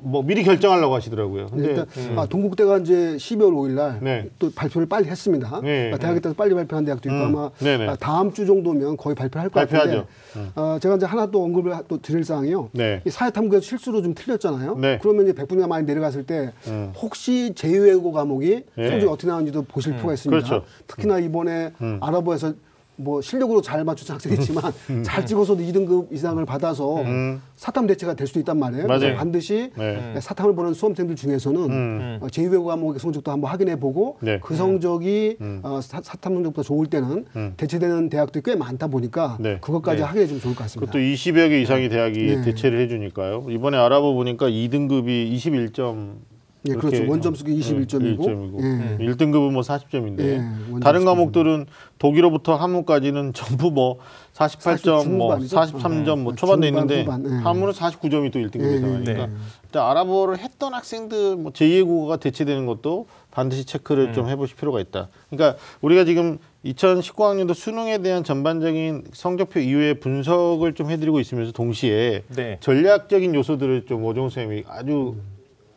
[0.00, 1.46] 뭐 미리 결정하려고 하시더라고요.
[1.46, 2.18] 근데 일단 음.
[2.18, 4.54] 아, 동국대가 이제 12월 5일 날또 네.
[4.54, 5.60] 발표를 빨리 했습니다.
[5.62, 7.24] 네, 그러니까 대학에 따라서 빨리 발표한 대학도 있고 음.
[7.36, 7.88] 아마 네네.
[7.88, 10.06] 아, 다음 주 정도면 거의 발표할 것 발표하죠.
[10.32, 12.70] 같은데 어, 제가 이제 하나 또 언급을 하- 또 드릴 사항이요.
[12.72, 13.00] 네.
[13.04, 14.76] 이 사회탐구에서 실수로 좀 틀렸잖아요.
[14.78, 14.98] 네.
[15.02, 16.92] 그러면 이제 백분위가 많이 내려갔을 때 음.
[16.96, 18.88] 혹시 제2외국어 과목이 네.
[18.90, 20.46] 성적이 어떻게 나오는지도 보실 필요가 있습니다.
[20.46, 20.64] 그렇죠.
[20.86, 21.98] 특히나 이번에 음.
[22.00, 22.54] 아랍어에서
[22.96, 24.72] 뭐 실력으로 잘 맞춘 학생이지만
[25.04, 27.40] 잘 찍어서도 2등급 이상을 받아서 음.
[27.56, 28.86] 사탐 대체가 될 수도 있단 말이에요.
[28.86, 29.00] 맞아요.
[29.00, 30.14] 그래서 반드시 네.
[30.20, 32.18] 사탐을 보는 수험생들 중에서는 음.
[32.20, 34.38] 어, 제2외국어 과목의 성적도 한번 확인해 보고 네.
[34.42, 35.60] 그 성적이 음.
[35.62, 37.54] 어, 사, 사탐 성적보다 좋을 때는 음.
[37.56, 39.58] 대체되는 대학들이 꽤 많다 보니까 네.
[39.60, 40.06] 그것까지 네.
[40.06, 40.90] 확인해 주면 좋을 것 같습니다.
[40.90, 42.42] 그것도 20여 개 이상의 대학이 네.
[42.42, 43.46] 대체를 해주니까요.
[43.50, 46.35] 이번에 알아보 보니까 2등급이 21점.
[46.68, 47.08] 예, 그렇죠.
[47.08, 49.06] 원점수가 21점이고, 1점이고 예.
[49.06, 51.66] 1등급은 뭐 40점인데 예, 다른 과목들은
[51.98, 53.98] 독일어부터 한문까지는 전부 뭐
[54.34, 55.56] 48점, 뭐 중반이죠?
[55.56, 57.42] 43점 뭐 어, 초반도 중반, 있는데 후반, 예.
[57.42, 59.32] 한문은 49점이 또 1등급이 예, 나가니까 네.
[59.64, 65.08] 일단 아랍어를 했던 학생들 뭐 제2외 국어가 대체되는 것도 반드시 체크를 좀 해보실 필요가 있다.
[65.28, 72.56] 그러니까 우리가 지금 2019학년도 수능에 대한 전반적인 성적표 이후에 분석을 좀 해드리고 있으면서 동시에 네.
[72.60, 75.16] 전략적인 요소들을 좀 오종 쌤이 아주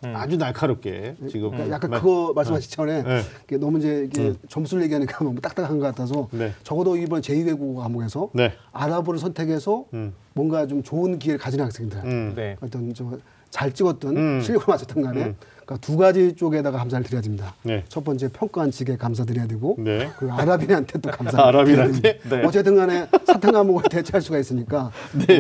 [0.02, 3.22] 아주 날카롭게 지금 그러니까 약간 말- 그거 말씀하시기 전에 네.
[3.44, 6.54] 이게 너무 이제 이게 점수를 얘기하니까 너무 딱딱한 것 같아서 네.
[6.64, 8.54] 적어도 이번 제2외국어 과목에서 네.
[8.72, 10.14] 아랍어를 선택해서 음.
[10.34, 12.34] 뭔가 좀 좋은 기회를 가진 학생들 음.
[12.36, 12.56] 네.
[12.62, 14.42] 어떤 좀 잘 찍었던 음.
[14.42, 15.36] 실력을 맞췄던 간에 음.
[15.70, 17.54] 그러니까 두 가지 쪽에다가 감사를 드려야 됩니다.
[17.62, 17.84] 네.
[17.90, 20.10] 첫 번째 평가한 측에 감사드려야 되고 네.
[20.18, 21.38] 그리고 아랍인한테 또 감사.
[21.46, 22.20] 아랍인한테?
[22.28, 22.44] 네.
[22.44, 24.92] 어쨌든 간에 사탕 과목을 대체할 수가 있으니까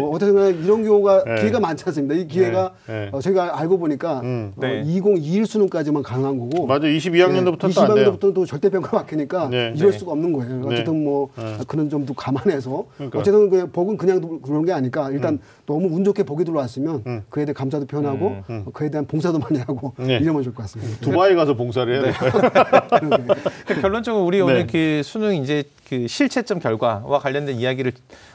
[0.01, 1.41] 어, 어쨌든 간에 이런 경우가 네.
[1.41, 2.13] 기회가 많지 않습니다.
[2.13, 3.05] 이 기회가 네.
[3.05, 3.09] 네.
[3.11, 4.53] 어, 저희가 알고 보니까 음.
[4.55, 4.83] 어, 네.
[4.85, 8.13] 2021 수능까지만 가능한 거고 맞아 22학년도부터 또안 돼요.
[8.13, 9.73] 22학년도부터는 또 절대 평가 막히니까 네.
[9.75, 9.97] 이럴 네.
[9.97, 10.65] 수가 없는 거예요.
[10.65, 10.73] 네.
[10.73, 11.57] 어쨌든 뭐 네.
[11.67, 13.19] 그런 점도 감안해서 그러니까.
[13.19, 17.23] 어쨌든 그 복은 그냥 그런 게 아니까 일단 너무 운 좋게 복이 들어왔으면 음.
[17.29, 20.18] 그에 대해 감사도 표현하고 어, 그에 대한 봉사도 많이 하고 네.
[20.19, 20.99] 이러면 좋을 것 같습니다.
[21.01, 22.13] 두바이 가서 봉사를 해야 돼요.
[22.19, 23.23] 그러게.
[23.23, 24.43] 그러니까 결론적으로 우리 네.
[24.43, 27.93] 오늘 그 수능 이제 그 실채점 결과와 관련된 이야기를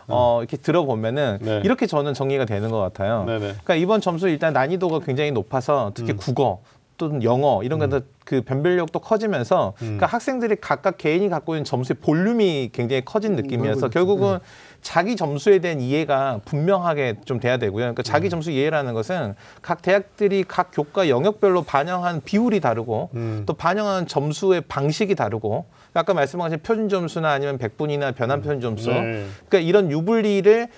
[0.09, 1.63] 어, 이렇게 들어보면은 네.
[1.65, 3.25] 이렇게 저는 정리가 되는 것 같아요.
[3.27, 3.39] 네네.
[3.39, 6.17] 그러니까 이번 점수 일단 난이도가 굉장히 높아서 특히 음.
[6.17, 6.61] 국어
[6.97, 9.85] 또는 영어 이런 것들 그 변별력도 커지면서 음.
[9.85, 13.93] 그러니까 학생들이 각각 개인이 갖고 있는 점수의 볼륨이 굉장히 커진 느낌이어서 그렇죠.
[13.93, 14.39] 결국은
[14.85, 17.81] 자기 점수에 대한 이해가 분명하게 좀 돼야 되고요.
[17.81, 18.05] 그러니까 음.
[18.05, 23.43] 자기 점수 이해라는 것은 각 대학들이 각 교과 영역별로 반영한 비율이 다르고 음.
[23.47, 29.25] 또 반영한 점수의 방식이 다르고 아까 말씀하신 표준 점수나 아니면 백분이나 변환 표준 점수 네.
[29.49, 30.69] 그러니까 이런 유불리를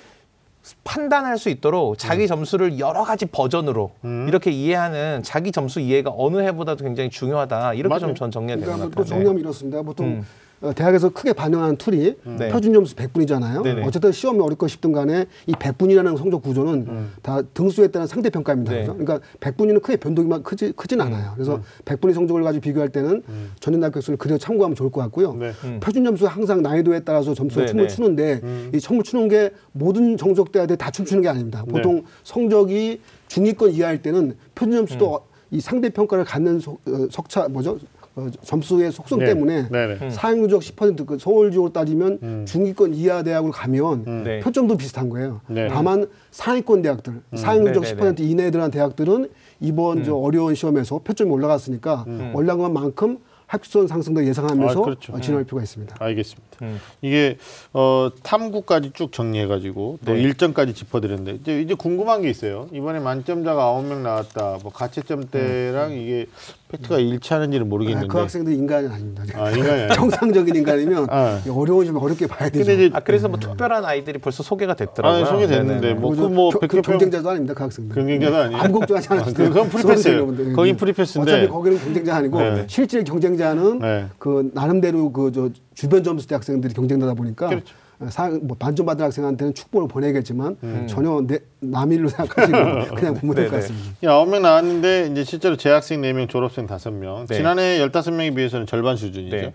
[0.85, 4.27] 판단할 수 있도록 자기 점수를 여러 가지 버전으로 음.
[4.29, 7.99] 이렇게 이해하는 자기 점수 이해가 어느 해보다도 굉장히 중요하다 이렇게.
[7.99, 9.05] 좀 전 정리가 되는 그러니까 것뭐또 같아요.
[9.09, 9.83] 정리하면 이렇습니다.
[9.83, 10.27] 보통 음.
[10.67, 12.49] 어, 대학에서 크게 반영하는 tool이 네.
[12.49, 13.63] 표준 점수 100분위잖아요.
[13.63, 13.85] 네네.
[13.85, 18.73] 어쨌든 시험이 어렵건 쉽든 간에 이 100분위라는 성적 구조는 다 등수에 따른 상대 평가입니다.
[18.73, 18.81] 네.
[18.81, 18.97] 그죠?
[18.97, 21.33] 그러니까 100분위는 크게 변동이 막 크지, 크진 않아요.
[21.35, 23.23] 그래서 100분위 성적을 가지고 비교할 때는
[23.61, 25.35] 전년 대 학 교수를 그려 참고하면 좋을 것 같고요.
[25.35, 25.53] 네.
[25.65, 25.79] 음.
[25.81, 27.95] 표준 점수가 항상 난이도에 따라서 점수가 네, 춤을 네.
[27.95, 28.41] 추는데
[28.75, 31.65] 이 춤을 추는 게 모든 성적대한테 다 춤추는 게 아닙니다.
[31.69, 35.21] 보통 성적이 중위권 이하일 때는 표준 점수도
[35.53, 37.79] 이 상대 평가를 갖는 속, 어, 석차 뭐죠?
[38.17, 39.27] 어, 점수의 속성 네.
[39.27, 40.11] 때문에 네네.
[40.11, 44.41] 사행 누적 10%그 서울 지역으로 따지면 중위권 이하 대학으로 가면 네.
[44.41, 45.43] 표점도 비슷한 거예요.
[45.49, 45.69] 네.
[45.69, 47.73] 다만 상위권 대학들, 네, 네, 네.
[47.73, 49.29] 10% 이내에 들어간 대학들은
[49.61, 55.13] 이번 저 어려운 시험에서 표점이 올라갔으니까 올라간 만큼 합격선 상승도 예상하면서 아, 그렇죠.
[55.13, 55.97] 어, 진행할 필요가 있습니다.
[55.99, 56.47] 알겠습니다.
[56.63, 56.81] 음.
[57.01, 57.39] 이게
[57.73, 60.21] 어, 탐구까지 쭉 정리해가지고 또 네.
[60.21, 62.69] 일정까지 짚어드렸는데 이제, 이제 궁금한 게 있어요.
[62.73, 64.59] 이번에 만점자가 아홉 명 나왔다.
[64.63, 66.27] 뭐 가채점대랑 이게
[66.69, 68.09] fact가 일치하는지는 아, 모르겠는데.
[68.09, 69.23] 그 학생들이 인간이 아닙니다.
[69.37, 69.89] 아 인간이 아니에요?
[69.95, 71.41] 정상적인 인간이면 아.
[71.49, 72.65] 어려운 점 어렵게 봐야 되죠.
[72.65, 75.23] 근데 이제 아 그래서 뭐 특별한 아이들이 벌써 소개가 됐더라고요.
[75.23, 75.95] 아, 소개됐는데.
[75.95, 77.55] 뭐 그리고 그뭐 저- 그 경쟁자도 아닙니다.
[77.55, 77.95] 그 학생들.
[77.95, 78.61] 경쟁자도 아니에요?
[78.61, 80.55] 아무 걱정하지 않으셔도 아, 그건 free pass예요.
[80.55, 81.33] 거긴 free pass인데.
[81.33, 82.65] 어차피 거기는 경쟁자 아니고 네.
[82.69, 84.07] 실제 경쟁자는 네.
[84.19, 87.75] 그 나름대로 그 저 주변 점수대 학생들이 경쟁하다 보니까 그렇죠.
[88.09, 93.51] 사, 뭐 만점 받은 학생한테는 축복을 보내겠지만 전혀 내, 남일로 생각하시고 그냥 보면 될것 네네.
[93.51, 93.91] 같습니다.
[94.03, 97.27] 이 아홉 명 나왔는데 이제 실제로 재학생 네 명, 졸업생 다섯 명.
[97.27, 97.37] 네.
[97.37, 99.37] 지난해 열다섯 명에 비해서는 절반 수준이죠.
[99.37, 99.55] 네.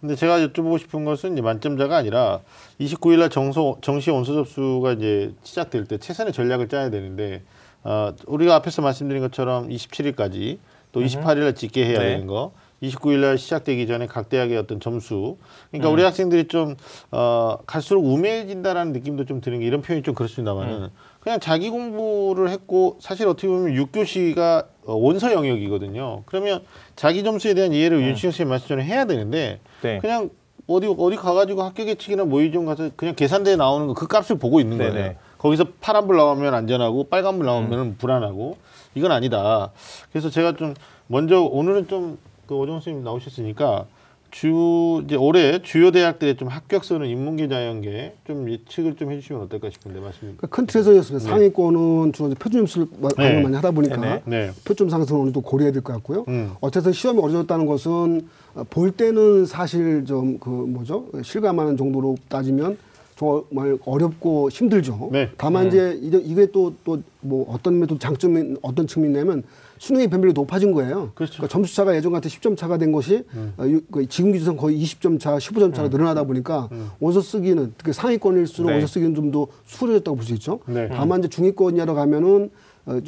[0.00, 2.40] 근데 제가 여쭤보고 싶은 것은 이제 만점자가 아니라
[2.80, 7.42] 29일 날 정소 정시 원서 접수가 이제 시작될 때 최선의 전략을 짜야 되는데
[7.82, 10.58] 어, 우리가 앞에서 말씀드린 것처럼 27일까지
[10.92, 12.10] 또 28일 날 집계 해야 네.
[12.10, 12.52] 되는 거.
[12.82, 15.36] 29일 날 시작되기 전에 각 대학의 어떤 점수.
[15.70, 15.94] 그러니까 음.
[15.94, 16.76] 우리 학생들이 좀
[17.10, 20.88] 어, 갈수록 우매해진다라는 느낌도 좀 드는 게 이런 표현이 좀 그렇습니다만은 음.
[21.20, 26.22] 그냥 자기 공부를 했고 사실 어떻게 보면 6교시가 어, 원서 영역이거든요.
[26.26, 26.62] 그러면
[26.96, 29.80] 자기 점수에 대한 이해를 윤치영 선생님 말씀처럼 해야 되는데 음.
[29.82, 29.98] 네.
[29.98, 30.30] 그냥
[30.66, 34.78] 어디 어디 가가지고 학교 계측이나 모의점 가서 그냥 계산대에 나오는 거 그 값을 보고 있는
[34.78, 34.92] 거예요.
[34.92, 35.16] 네네.
[35.38, 38.56] 거기서 파란불 나오면 안전하고 빨간불 나오면 불안하고
[38.94, 39.72] 이건 아니다.
[40.12, 40.74] 그래서 제가 좀
[41.06, 42.18] 먼저 오늘은 좀
[42.50, 43.86] 그 오정 선생님 나오셨으니까
[44.32, 50.00] 주 이제 올해 주요 대학들의 좀 합격선은 인문계 자연계 좀 예측을 좀 해주시면 어떨까 싶은데
[50.00, 50.36] 맞습니까?
[50.36, 51.28] 그러니까 큰 틀에서였습니다.
[51.28, 53.40] 상위권은 주로 이제 표준 점수를 네.
[53.42, 54.22] 많이 하다 보니까 네네.
[54.24, 54.50] 네.
[54.64, 56.24] 표점 상승을 정도 고려해야 될 것 같고요.
[56.26, 56.50] 음.
[56.60, 62.78] 어쨌든 시험이 어려졌다는 것은 어, 볼 때는 사실 좀 그 뭐죠 실감하는 정도로 따지면
[63.16, 65.10] 정말 어렵고 힘들죠.
[65.12, 65.28] 네.
[65.36, 69.42] 다만 이제 이게- 이게 또 또 뭐 어떤 면도 장점이 어떤 측면이냐면
[69.80, 71.10] 수능의 변별이 높아진 거예요.
[71.14, 71.32] 그렇죠.
[71.38, 73.24] 그러니까 점수 차가 예전 같은 10점 차가 된 것이
[73.56, 76.68] 어, 유- 그 지금 기준상 거의 20점 차, 15점 차로 늘어나다 보니까
[77.00, 78.74] 원서 쓰기는 특히 상위권일수록 네.
[78.74, 80.60] 원서 쓰기는 좀 더 수월해졌다고 볼 수 있죠.
[80.66, 80.86] 네.
[80.88, 82.50] 다만 이제 중위권 이하로 가면은 어,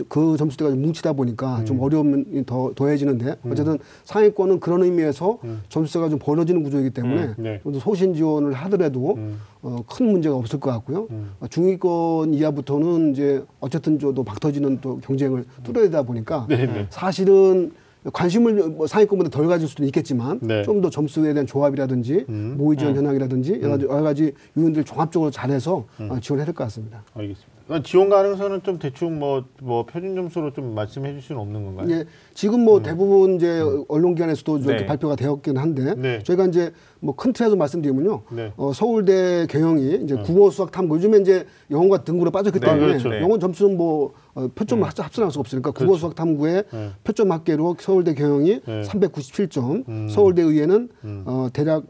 [0.08, 6.18] 그 점수대가 좀 뭉치다 보니까 좀 어려움이 더 더해지는데 어쨌든 상위권은 그런 의미에서 점수가 좀
[6.18, 7.60] 벌어지는 구조이기 때문에 음, 네.
[7.62, 9.18] 좀더 소신 지원을 하더라도
[9.62, 11.08] 어, 큰 문제가 없을 것 같고요.
[11.40, 16.86] 어, 중위권 이하부터는 이제 어쨌든 저도 박 터지는 또 경쟁을 뚫어야 되다 보니까 네, 네.
[16.90, 17.72] 사실은
[18.12, 20.62] 관심을 뭐 상위권보다 덜 가질 수도 있겠지만 네.
[20.64, 22.24] 좀더 점수에 대한 조합이라든지
[22.56, 27.04] 모의 지원 현황이라든지 여러 가지, 여러 가지 요인들 종합적으로 잘해서 어, 지원해야 될 것 같습니다.
[27.14, 27.52] 알겠습니다.
[27.66, 31.86] 그러니까 지원 가능성은 좀 대충 뭐, 뭐 표준 점수로 좀 말씀해 줄 수는 없는 건가요?
[31.90, 34.72] 예, 지금 뭐 대부분 이제 언론기관에서도 좀 네.
[34.74, 36.22] 이렇게 발표가 되었긴 한데 네.
[36.22, 38.22] 저희가 이제 뭐 큰 틀에서 말씀드리면요.
[38.30, 38.52] 네.
[38.56, 43.08] 어, 서울대 경영이 이제 국어 수학 탐구 요즘에 이제 영어가 등급으로 빠졌기 네, 때문에 그렇죠.
[43.10, 43.20] 네.
[43.20, 46.90] 영어 점수는 뭐 어, 표점 합 합산할 수가 없으니까 국어 수학 탐구에 네.
[47.04, 48.82] 표점 합계로 서울대 경영이 네.
[48.82, 50.88] 397점, 서울대 의회는
[51.26, 51.84] 어, 대략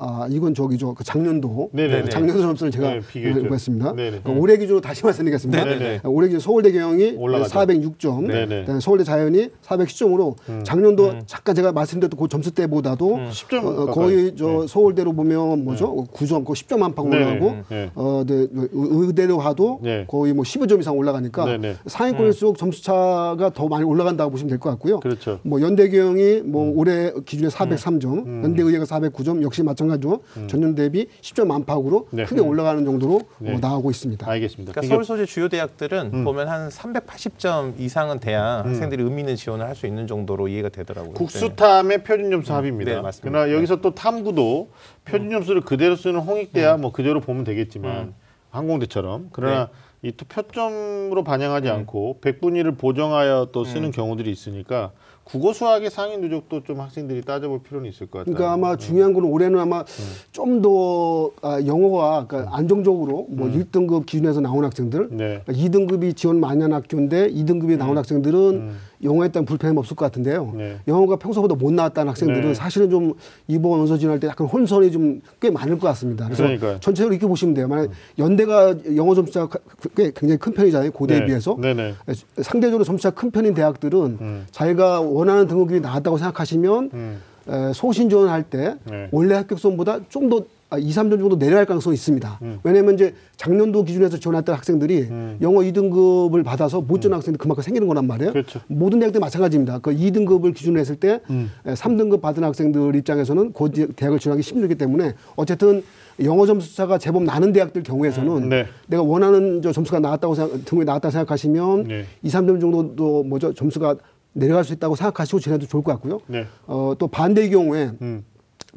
[0.00, 2.08] 아 이건 저기죠 그 작년도 네네네.
[2.08, 3.00] 작년도 점수를 제가 네.
[3.42, 3.94] 보겠습니다.
[3.94, 4.20] 네네.
[4.22, 5.64] 그 올해 기준으로 다시 말씀드리겠습니다.
[5.64, 6.00] 네네네.
[6.04, 7.52] 어, 올해 기준 서울대 경영이 올라가죠.
[7.52, 8.60] 406점, 네네.
[8.60, 13.86] 그다음에 서울대 자연이 410점으로 작년도 잠깐 제가 말씀드렸던 그 점수 때보다도 10점 어, 어.
[13.86, 17.16] 거의 저 서울대로 보면 뭐죠 9점, 그 10점 안팎 네.
[17.16, 17.90] 올라가고 네.
[17.96, 20.04] 어, 네, 의- 의대로 하도 네.
[20.06, 21.74] 거의 뭐 15점 이상 올라가니까 네네.
[21.86, 25.00] 상위권일수록 점수 차가 더 많이 올라간다고 보시면 될 것 같고요.
[25.00, 25.40] 그렇죠.
[25.42, 26.78] 뭐 연대 경영이 뭐 음.
[26.78, 32.16] 올해 기준에 403점, 연대 의회가 409점 역시 마찬가지 로 전년 대비 10점 안팎으로 음.
[32.16, 32.24] 네.
[32.24, 33.54] 크게 올라가는 정도로 네.
[33.54, 34.30] 어, 나오고 있습니다.
[34.30, 34.72] 알겠습니다.
[34.72, 39.78] 그러니까 서울 소재 주요 대학들은 보면 한 380점 이상은 돼야 학생들이 의미 있는 지원을 할
[39.78, 41.12] 수 있는 정도로 이해가 되더라고요.
[41.12, 41.16] 네.
[41.16, 42.90] 국수탐의 표준 점수 합입니다.
[42.96, 43.30] 네, 맞습니다.
[43.30, 44.70] 그러나 여기서 또 탐구도
[45.04, 48.14] 표준 점수를 그대로 쓰는 홍익대야 뭐 그대로 보면 되겠지만
[48.50, 49.68] 항공대처럼 그러나
[50.02, 54.92] 이또 표점으로 반영하지 않고 백분위를 보정하여 또 쓰는 경우들이 있으니까
[55.28, 58.34] 국어 수학의 상위 누적도 좀 학생들이 따져볼 필요는 있을 것 같아요.
[58.34, 59.84] 그러니까 아마 중요한 거는 올해는 아마
[60.32, 65.42] 좀 더 아, 영어가 그러니까 안정적으로 뭐 1등급 기준에서 나온 학생들, 네.
[65.44, 70.52] 그러니까 2등급이 지원 많이 한 학교인데 2등급이 나온 학생들은 영어에 대한 불편함이 없을 것 같은데요.
[70.56, 70.76] 네.
[70.88, 72.54] 영어가 평소보다 못 나왔다는 학생들은 네.
[72.54, 73.14] 사실은 좀
[73.46, 76.24] 이번 원서 지원할 때 약간 혼선이 좀 꽤 많을 것 같습니다.
[76.24, 76.80] 그래서 그러니까요.
[76.80, 77.68] 전체적으로 이렇게 보시면 돼요.
[77.68, 79.48] 만약 연대가 영어 점수가
[79.96, 80.90] 꽤 굉장히 큰 편이잖아요.
[80.90, 81.26] 고대에 네.
[81.26, 81.56] 비해서.
[81.60, 81.94] 네네.
[82.42, 87.22] 상대적으로 점수가 큰 편인 대학들은 자기가 원하는 등급이 나왔다고 생각하시면 음.
[87.48, 89.08] 에, 소신 지원할 때 네.
[89.12, 90.42] 원래 합격선보다 좀더 아,
[90.76, 92.38] 2, 3점 정도 내려갈 가능성이 있습니다.
[92.42, 92.58] 음.
[92.62, 95.08] 왜냐하면 이제 작년도 기준에서 지원했던 학생들이
[95.40, 98.30] 영어 2등급을 받아서 못 지원한 학생들이 그만큼 생기는 거란 말이에요.
[98.30, 98.32] 음.
[98.34, 98.60] 그렇죠.
[98.66, 99.78] 모든 대학들이 마찬가지입니다.
[99.78, 101.50] 그 2등급을 기준으로 했을 때 음.
[101.64, 105.82] 에, 3등급 받은 학생들 입장에서는 그 대- 대학을 지원하기 힘들기 때문에 어쨌든
[106.22, 108.66] 영어 점수차가 제법 나는 대학들 경우에서는 네.
[108.88, 112.04] 내가 원하는 저 점수가 나왔다고 생각, 등급이 나왔다고 생각하시면 네.
[112.22, 113.96] 2, 3점 정도 뭐죠 점수가
[114.34, 116.20] 내려갈 수 있다고 생각하시고 지내도 좋을 것 같고요.
[116.26, 116.44] 네.
[116.66, 118.22] 어, 또 반대의 경우에 음.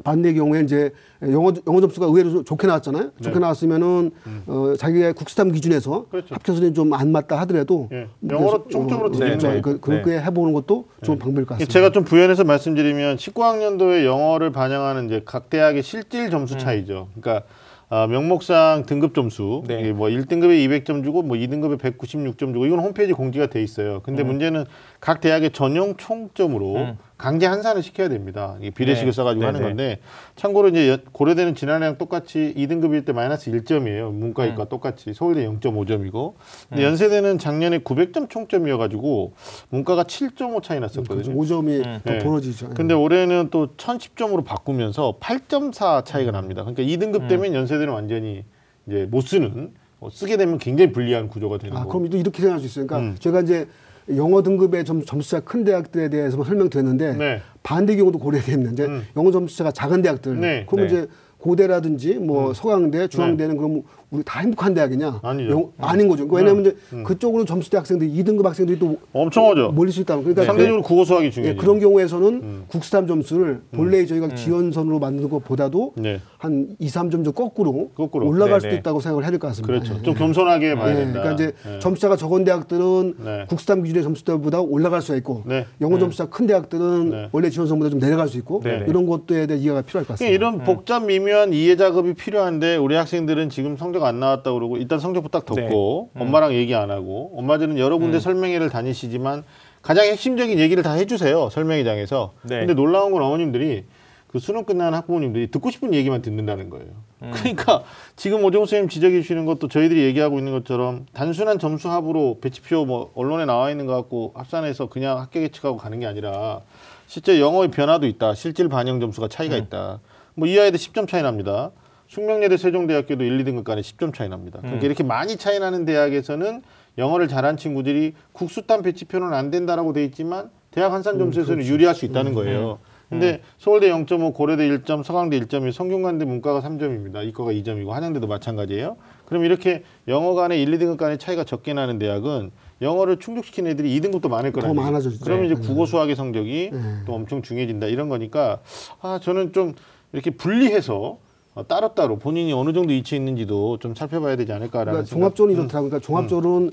[0.02, 0.90] 반대의 경우에 이제
[1.22, 3.10] 영어 영어 점수가 의외로 좀 좋게 나왔잖아요.
[3.22, 4.10] 좋게 나왔으면은
[4.46, 6.10] 어, 자기가 국수탐 기준에서 네.
[6.10, 6.34] 그렇죠.
[6.34, 8.08] 합격선이 좀 안 맞다 하더라도 예.
[8.30, 9.46] 영어로 총점으로 어, 드리는 그렇죠.
[9.48, 9.62] 거예요.
[9.62, 11.72] 그, 그렇게 해보는 것도 좋은 방법일 것 같습니다.
[11.72, 17.08] 제가 좀 부연해서 말씀드리면 19학년도에 영어를 반영하는 이제 각 대학의 실질 점수 차이죠.
[17.18, 17.46] 그러니까
[17.88, 19.92] 아, 명목상 등급 점수 네.
[19.92, 24.00] 뭐 1등급에 200점 주고 뭐 2등급에 196점 주고 이건 홈페이지 공지가 돼 있어요.
[24.02, 24.64] 근데 문제는
[24.98, 28.56] 각 대학의 전용 총점으로 강제 한산을 시켜야 됩니다.
[28.60, 29.12] 이게 비례식을 네.
[29.12, 29.66] 써가지고 네, 하는 네.
[29.68, 29.98] 건데
[30.34, 34.12] 참고로 이제 여- 고려대는 지난해랑 똑같이 2등급일 때 마이너스 1점이에요.
[34.12, 36.34] 문과이과 똑같이 서울대 0.5점이고
[36.68, 39.34] 근데 연세대는 작년에 900점 총점이어가지고
[39.70, 41.36] 문과가 7.5 차이 났었거든요.
[41.36, 42.18] 5점이 더 네.
[42.18, 42.70] 벌어지죠.
[42.70, 46.64] 근데 올해는 또 1010점으로 바꾸면서 8.4 차이가 납니다.
[46.64, 48.44] 그러니까 2등급 되면 연세대는 완전히
[48.88, 52.00] 이제 못 쓰는 어, 쓰게 되면 굉장히 불리한 구조가 되는 아, 거고.
[52.00, 52.88] 그럼 또 이렇게 생각할 수 있어요.
[52.88, 53.16] 그러니까 음.
[53.20, 53.68] 제가 이제
[54.16, 57.40] 영어 등급의 점, 점수차 큰 대학들에 대해서 설명드렸는데 네.
[57.62, 59.06] 반대 경우도 고려되어 있는 이제 음.
[59.16, 60.66] 영어 점수차가 작은 대학들 네.
[60.68, 60.94] 그러면 네.
[60.94, 65.20] 이제 고대라든지 뭐 서강대, 중앙대는 그럼 우리 다 행복한 대학이냐?
[65.22, 65.50] 아니죠.
[65.50, 66.28] 영- 아닌 거죠.
[66.28, 69.72] 그러니까 왜냐하면 이제 그쪽으로 점수대 학생들, 2등급 학생들이 또 엄청 하죠.
[69.72, 71.56] 몰릴 수 있다는 그러니까 상대적으로 국어 수학이 예, 중요해요.
[71.56, 76.20] 그런 경우에서는 국스탐 점수를 본래 저희가 지원선으로 만드는 것보다도 네.
[76.36, 78.26] 한 2, 3점 좀 거꾸로, 거꾸로.
[78.28, 78.76] 올라갈 네, 수도 네.
[78.76, 79.66] 있다고 생각을 해야 될 것 같습니다.
[79.72, 79.94] 그렇죠.
[79.98, 80.02] 예.
[80.02, 81.22] 좀 겸손하게 봐야 예, 된다.
[81.22, 81.78] 그러니까 이제 예.
[81.78, 83.44] 점수차가 적은 대학들은 네.
[83.48, 85.64] 국스탐 기준의 점수대보다 올라갈 수가 있고 네.
[85.80, 87.28] 영어 점수차 큰 대학들은 네.
[87.32, 88.84] 원래 지원선보다 좀 내려갈 수 있고 네, 네.
[88.88, 90.34] 이런 것들에 대한 이해가 필요할 것 그러니까 같습니다.
[90.34, 95.40] 이런 복잡 미묘한 이해 작업이 필요한데 우리 학생들은 지금 성적 안 나왔다 그러고 일단 성적부터
[95.40, 96.22] 딱 덮고 네.
[96.22, 99.44] 엄마랑 얘기 안 하고 엄마들은 여러 군데 설명회를 다니시지만
[99.82, 102.32] 가장 핵심적인 얘기를 다 해주세요 설명회장에서.
[102.42, 102.60] 네.
[102.60, 103.84] 근데 놀라운 건 어머님들이
[104.28, 106.86] 그 수능 끝난 학부모님들이 듣고 싶은 얘기만 듣는다는 거예요.
[107.32, 107.84] 그러니까
[108.16, 113.12] 지금 오정호 선생님 지적해 주시는 것도 저희들이 얘기하고 있는 것처럼 단순한 점수 합으로 배치표 뭐
[113.14, 116.62] 언론에 나와 있는 것 같고 합산해서 그냥 합격 예측하고 가는 게 아니라
[117.06, 118.34] 실제 영어의 변화도 있다.
[118.34, 120.00] 실질 반영 점수가 차이가 있다.
[120.34, 121.70] 뭐 이하에도 10점 차이 납니다.
[122.12, 124.58] 숙명여대 세종대학교도 1, 2등급 간에 10점 차이 납니다.
[124.60, 126.62] 그러니까 이렇게 많이 차이 나는 대학에서는
[126.98, 132.34] 영어를 잘한 친구들이 국수탄 배치표는 안 된다라고 돼 있지만 대학 한산 점수에서는 유리할 수 있다는
[132.34, 132.80] 거예요.
[133.08, 137.26] 근데 서울대 0.5, 고려대 1점, 서강대 1점이 성균관대 문과가 3점입니다.
[137.28, 138.96] 이과가 2점이고 한양대도 마찬가지예요.
[139.24, 142.50] 그럼 이렇게 영어 간에 1, 2등급 간의 차이가 적게 나는 대학은
[142.82, 144.82] 영어를 충족시킨 애들이 2등급도 많을 거라는 더.
[144.82, 145.24] 많아졌죠.
[145.24, 145.60] 그러면 이제 네.
[145.66, 146.78] 국어 수학의 성적이 네.
[147.06, 148.60] 또 엄청 중요해진다 이런 거니까
[149.00, 149.74] 아 저는 좀
[150.12, 151.31] 이렇게 분리해서 어,
[151.68, 155.18] 따로따로 본인이 어느 정도 위치에 있는지도 좀 살펴봐야 되지 않을까라는 그러니까 생각.
[155.36, 155.90] 종합적으로 이렇더라고요.
[155.90, 156.70] 그러니까 종합적으로는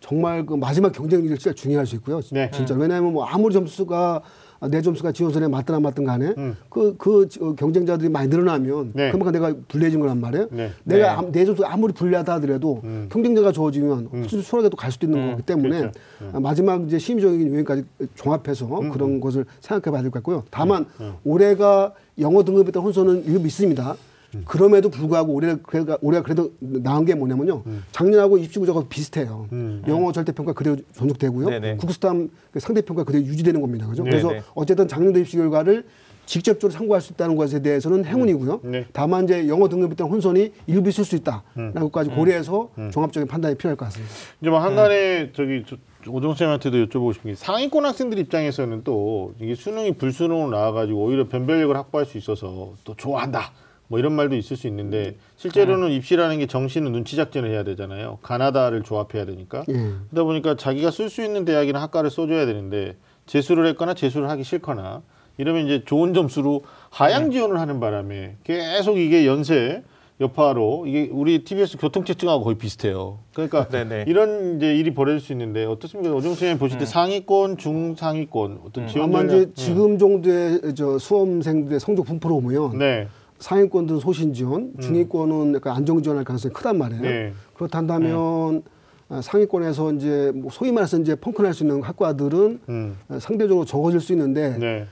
[0.00, 2.20] 정말 그 마지막 경쟁률이 진짜 중요할 수 있고요.
[2.30, 2.50] 네.
[2.54, 4.22] 진짜 왜냐하면 뭐 아무리 점수가
[4.70, 6.54] 내 점수가 지원선에 맞든 안 맞든 간에 음.
[6.68, 9.10] 그, 그 저- 경쟁자들이 많이 늘어나면 네.
[9.10, 10.48] 그만큼 내가 불리해진 거란 말이에요.
[10.50, 10.70] 네.
[10.84, 11.26] 내가 네.
[11.28, 13.08] 아- 내 점수가 아무리 불리하다 하더라도 음.
[13.10, 16.00] 경쟁자가 좋아지면 훨씬 수월하게 또 갈 수도 있는 거기 때문에 그렇죠.
[16.32, 20.44] 아, 마지막 이제 심리적인 요인까지 종합해서 음, 그런 것을 생각해 봐야 될 것 같고요.
[20.50, 21.10] 다만 네.
[21.24, 23.96] 올해가 영어 등급에 따른 혼선은 일부 있습니다.
[24.34, 24.42] 음.
[24.46, 27.62] 그럼에도 불구하고 올해 올해가, 올해가 그래도 나은 게 뭐냐면요.
[27.92, 29.46] 작년하고 입시 구조가 비슷해요.
[29.52, 29.82] 음.
[29.88, 31.48] 영어 절대 평가 그대로 존속되고요.
[31.50, 31.76] 네네.
[31.76, 33.86] 국수탐 그 상대 평가 그대로 유지되는 겁니다.
[33.88, 34.04] 그죠?
[34.04, 34.22] 네네.
[34.22, 35.84] 그래서 어쨌든 작년도 입시 결과를
[36.26, 38.60] 직접적으로 참고할 수 있다는 것에 대해서는 행운이고요.
[38.62, 38.86] 네.
[38.92, 43.86] 다만 이제 영어 등급에 따른 혼선이 일부 있을 수 있다라고까지 고려해서 종합적인 판단이 필요할 것
[43.86, 44.14] 같습니다.
[44.40, 45.76] 이제 뭐 한간에 저기 저-
[46.08, 51.76] 오정 쌤한테도 여쭤보고 싶은 게 상위권 학생들 입장에서는 또 이게 수능이 불수능으로 나와가지고 오히려 변별력을
[51.76, 53.50] 확보할 수 있어서 또 좋아한다.
[53.90, 58.18] 뭐 이런 말도 있을 수 있는데 실제로는 입시라는 게 정시는 눈치 작전을 해야 되잖아요.
[58.22, 59.64] 가나다를 조합해야 되니까.
[59.68, 59.72] 예.
[59.72, 65.02] 그러다 보니까 자기가 쓸 수 있는 대학이나 학과를 써줘야 되는데 재수를 했거나 재수를 하기 싫거나
[65.38, 69.82] 이러면 이제 좋은 점수로 하향 지원을 하는 바람에 계속 이게 연세
[70.20, 73.18] 여파로 이게 우리 TBS 교통체증하고 거의 비슷해요.
[73.32, 74.04] 그러니까 네네.
[74.06, 76.14] 이런 이제 일이 벌어질 수 있는데 어떻습니까?
[76.14, 79.24] 오정 선생님 보실 때 상위권, 중상위권 어떤 지원 아마?
[79.24, 83.08] 이제 지금 정도의 저 수험생들의 성적 분포로 보면 네,
[83.40, 87.02] 상위권들은 소신 지원, 중위권은 약간 안정 지원할 가능성이 크단 말이에요.
[87.02, 87.32] 네.
[87.54, 88.62] 그렇다면
[89.08, 93.98] 아, 상위권에서 이제 뭐 소위 말해서 이제 펑크날 수 있는 학과들은 음, 아, 상대적으로 적어질
[94.00, 94.86] 수 있는데 네,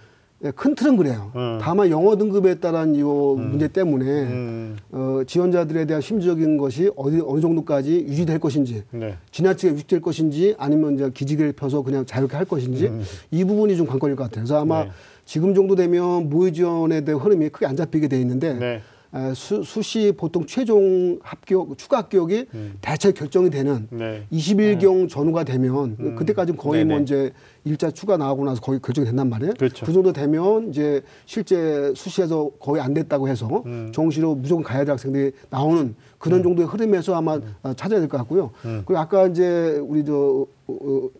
[0.45, 1.31] 예, 큰 틀은 그래요.
[1.37, 1.59] 음.
[1.61, 7.41] 다만 영어 등급에 따른 이 문제 때문에 음, 어, 지원자들에 대한 심리적인 것이 어디 어느
[7.41, 12.91] 정도까지 유지될 것인지 네, 지나치게 유지될 것인지 아니면 이제 기지개를 펴서 그냥 자유롭게 할 것인지
[13.31, 14.45] 이 부분이 좀 관건일 것 같아요.
[14.45, 14.87] 그래서 아마 음.
[14.87, 14.93] 네.
[15.29, 18.81] 지금 정도 되면 지원에 대한 흐름이 크게 안 잡히게 돼 있는데 네.
[19.11, 22.47] 아, 수, 수시 보통 최종 합격 추가 합격이
[22.81, 24.27] 대체 결정이 되는 네.
[24.33, 26.95] 20일경 전후가 되면 그때까지는 거의 네네.
[26.95, 27.33] 뭐 이제
[27.65, 29.53] 일자 추가 나오고 나서 거의 결정이 된단 말이에요.
[29.59, 29.85] 그렇죠.
[29.85, 33.63] 그 정도 되면 이제 실제 수시에서 거의 안 됐다고 해서
[33.93, 38.51] 정시로 무조건 가야 될 학생들이 나오는 그런 정도의 흐름에서 아마 아, 찾아야 될 것 같고요.
[38.63, 41.11] 그리고 아까 이제 우리 저, 어, 어,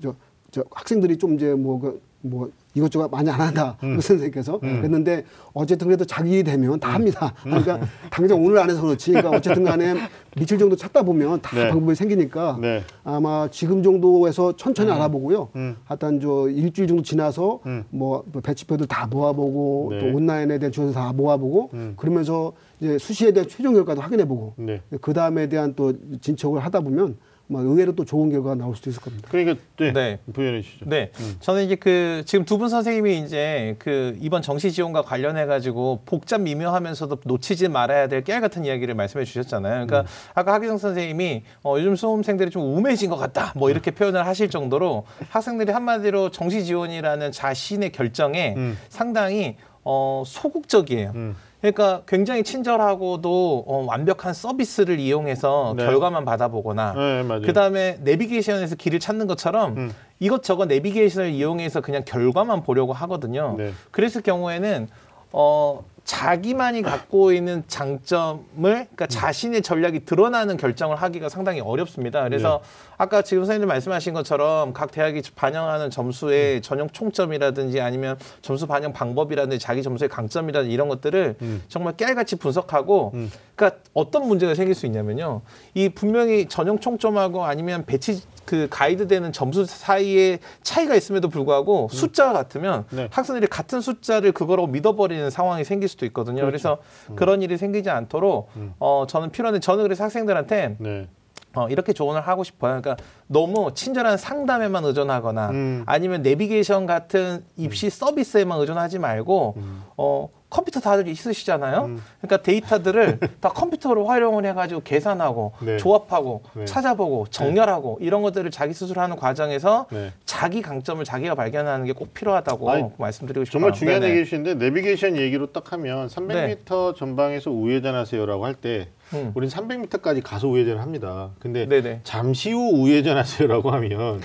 [0.00, 0.14] 저,
[0.50, 3.76] 저 학생들이 좀 이제 뭐, 그, 뭐 이것저것 많이 안 한다.
[3.80, 7.34] 그 선생님께서 그랬는데 어쨌든 그래도 자기 일이 되면 다 합니다.
[7.42, 7.80] 그러니까
[8.10, 9.10] 당장 오늘 안 해서 그렇지.
[9.12, 9.94] 그러니까 어쨌든 간에
[10.36, 11.68] 며칠 정도 찾다 보면 다 네.
[11.68, 12.82] 방법이 생기니까 네.
[13.02, 15.48] 아마 지금 정도에서 천천히 알아보고요.
[15.56, 15.76] 음.
[15.84, 17.84] 하여튼 저 일주일 정도 지나서 음.
[17.90, 19.98] 뭐 배치표들 다 모아보고 네.
[19.98, 21.94] 또 온라인에 대한 지원서 다 모아보고 음.
[21.96, 24.80] 그러면서 이제 수시에 대한 최종 결과도 확인해보고 네.
[25.00, 27.16] 그 다음에 대한 또 진척을 하다 보면
[27.50, 29.28] 뭐 의외로 또 좋은 결과가 나올 수도 있을 겁니다.
[29.28, 30.18] 그러니까 네, 네.
[30.32, 30.84] 부연해 주시죠.
[30.88, 31.10] 네,
[31.40, 36.42] 저는 이제 그 지금 두 분 선생님이 이제 그 이번 정시 지원과 관련해 가지고 복잡
[36.42, 39.86] 미묘하면서도 놓치지 말아야 될 깨알 같은 이야기를 말씀해 주셨잖아요.
[39.86, 44.48] 그러니까 아까 하기성 선생님이 어, 요즘 수험생들이 좀 우매해진 것 같다, 뭐 이렇게 표현을 하실
[44.50, 48.78] 정도로 학생들이 한마디로 정시 지원이라는 자신의 결정에 음.
[48.90, 51.34] 상당히 어, 소극적이에요.
[51.60, 51.72] 음.
[51.72, 55.84] 그러니까 굉장히 친절하고도 어, 완벽한 서비스를 이용해서 네.
[55.84, 57.42] 결과만 받아보거나 네, 맞아요.
[57.42, 59.94] 그 다음에 내비게이션에서 길을 찾는 것처럼 음.
[60.18, 63.54] 이것저것 내비게이션을 이용해서 그냥 결과만 보려고 하거든요.
[63.58, 63.72] 네.
[63.90, 64.88] 그랬을 경우에는
[65.32, 72.24] 어 자기만이 갖고 있는 장점을 그러니까 자신의 전략이 드러나는 결정을 하기가 상당히 어렵습니다.
[72.24, 72.62] 그래서
[72.98, 79.60] 아까 지금 선생님 말씀하신 것처럼 각 대학이 반영하는 점수의 전형 총점이라든지 아니면 점수 반영 방법이라든지
[79.60, 81.62] 자기 점수의 강점이라든지 이런 것들을 음.
[81.68, 83.30] 정말 깨알같이 분석하고 음.
[83.54, 85.42] 그러니까 어떤 문제가 생길 수 있냐면요.
[85.74, 92.84] 이 분명히 전형 총점하고 아니면 배치 그 가이드되는 점수 사이에 차이가 있음에도 불구하고 숫자가 같으면
[92.90, 93.06] 네.
[93.12, 96.44] 학생들이 같은 숫자를 그거로 믿어버리는 상황이 생길 수도 있거든요.
[96.46, 96.78] 그래서
[97.14, 101.08] 그런 일이 생기지 않도록 어 저는 필요한데 저는 그래서 학생들한테 네.
[101.54, 102.80] 어, 이렇게 조언을 하고 싶어요.
[102.80, 102.96] 그러니까
[103.28, 105.82] 너무 친절한 상담에만 의존하거나 음.
[105.86, 109.54] 아니면 내비게이션 같은 입시 서비스에만 의존하지 말고
[109.96, 111.84] 어, 컴퓨터 다들 있으시잖아요.
[111.84, 112.02] 음.
[112.20, 115.76] 그러니까 데이터들을 다 컴퓨터로 활용을 해가지고 계산하고 네.
[115.76, 116.64] 조합하고 네.
[116.64, 120.12] 찾아보고 정렬하고 이런 것들을 자기 스스로 하는 과정에서 네.
[120.26, 123.60] 자기 강점을 자기가 발견하는 게 꼭 필요하다고 아니, 말씀드리고 싶어요.
[123.60, 124.14] 정말 중요한 네네.
[124.14, 129.32] 얘기 주시는데 내비게이션 얘기로 딱 하면 300m 전방에서 우회전하세요라고 할때 음.
[129.34, 131.30] 우린 300m까지 가서 우회전을 합니다.
[131.38, 132.00] 근데 네네.
[132.04, 134.22] 잠시 후 우회전하세요라고 하면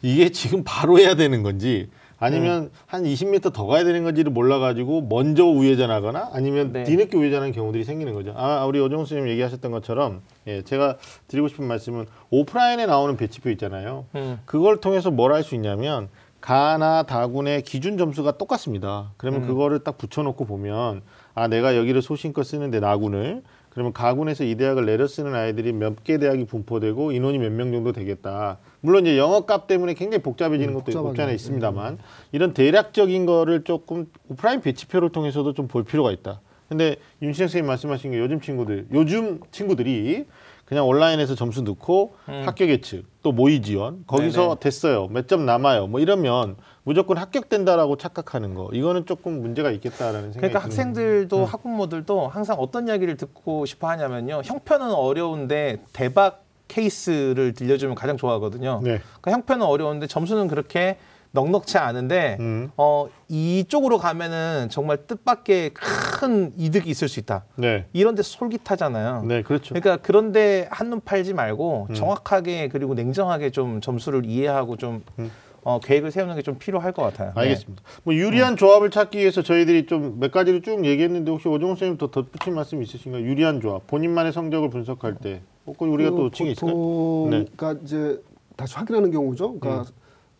[0.00, 2.70] 이게 지금 바로 해야 되는 건지 아니면 음.
[2.86, 6.84] 한 20m 더 가야 되는 건지를 몰라가지고 먼저 우회전하거나 아니면 네.
[6.84, 8.34] 뒤늦게 우회전하는 경우들이 생기는 거죠.
[8.36, 10.96] 아 우리 오정훈 선생님 얘기하셨던 것처럼 예, 제가
[11.28, 14.06] 드리고 싶은 말씀은 오프라인에 나오는 배치표 있잖아요.
[14.16, 14.40] 음.
[14.46, 16.08] 그걸 통해서 뭘 할 수 있냐면
[16.40, 19.12] 가나 다군의 기준 점수가 똑같습니다.
[19.16, 19.46] 그러면 음.
[19.48, 21.02] 그거를 딱 붙여놓고 보면
[21.34, 26.18] 아 내가 여기를 소신껏 쓰는데 나군을 그러면 가군에서 이 대학을 내려 쓰는 아이들이 몇 개
[26.18, 28.58] 대학이 분포되고 인원이 몇 명 정도 되겠다.
[28.80, 31.34] 물론 이제 영어 값 때문에 굉장히 복잡해지는 음, 것도 없지 않아 복잡하게.
[31.34, 31.98] 있습니다만
[32.32, 36.40] 이런 대략적인 거를 조금 오프라인 배치표를 통해서도 좀 볼 필요가 있다.
[36.68, 40.26] 근데 윤신 선생님 말씀하신 게 요즘 친구들, 요즘 친구들이
[40.66, 44.48] 그냥 온라인에서 점수 넣고 합격 예측, 또 모의 지원, 거기서 음.
[44.48, 44.60] 네네.
[44.60, 50.38] 됐어요, 몇 점 남아요, 뭐 이러면 무조건 합격된다라고 착각하는 거, 이거는 조금 문제가 있겠다라는 생각이
[50.40, 54.42] 그러니까 드는 학생들도 학부모들도 항상 어떤 이야기를 듣고 싶어 하냐면요.
[54.44, 58.80] 형편은 어려운데 대박 케이스를 들려주면 가장 좋아하거든요.
[58.82, 59.00] 네.
[59.20, 60.98] 그러니까 형편은 어려운데 점수는 그렇게
[61.32, 62.70] 넉넉치 않은데 음.
[62.78, 67.44] 어 이쪽으로 가면은 정말 뜻밖의 큰 이득이 있을 수 있다.
[67.56, 69.24] 네, 이런 데 솔깃하잖아요.
[69.26, 69.74] 네, 그렇죠.
[69.74, 71.94] 그러니까 그런데 한눈 팔지 말고 음.
[71.94, 75.30] 정확하게 그리고 냉정하게 좀 점수를 이해하고 좀 음.
[75.64, 77.32] 어, 계획을 세우는 게 좀 필요할 것 같아요.
[77.34, 77.40] 네.
[77.42, 77.82] 알겠습니다.
[78.04, 82.10] 뭐 유리한 조합을 찾기 위해서 저희들이 좀 몇 가지를 쭉 얘기했는데 혹시 오정훈 선생님 더
[82.10, 83.22] 덧붙인 말씀 있으신가요?
[83.22, 86.72] 유리한 조합, 본인만의 성적을 분석할 때, 혹은 우리가 또 층이 있을까요?
[86.74, 87.46] 보통 네.
[87.56, 88.20] 그러니까 이제
[88.56, 89.58] 다시 확인하는 경우죠.
[89.58, 89.90] 그러니까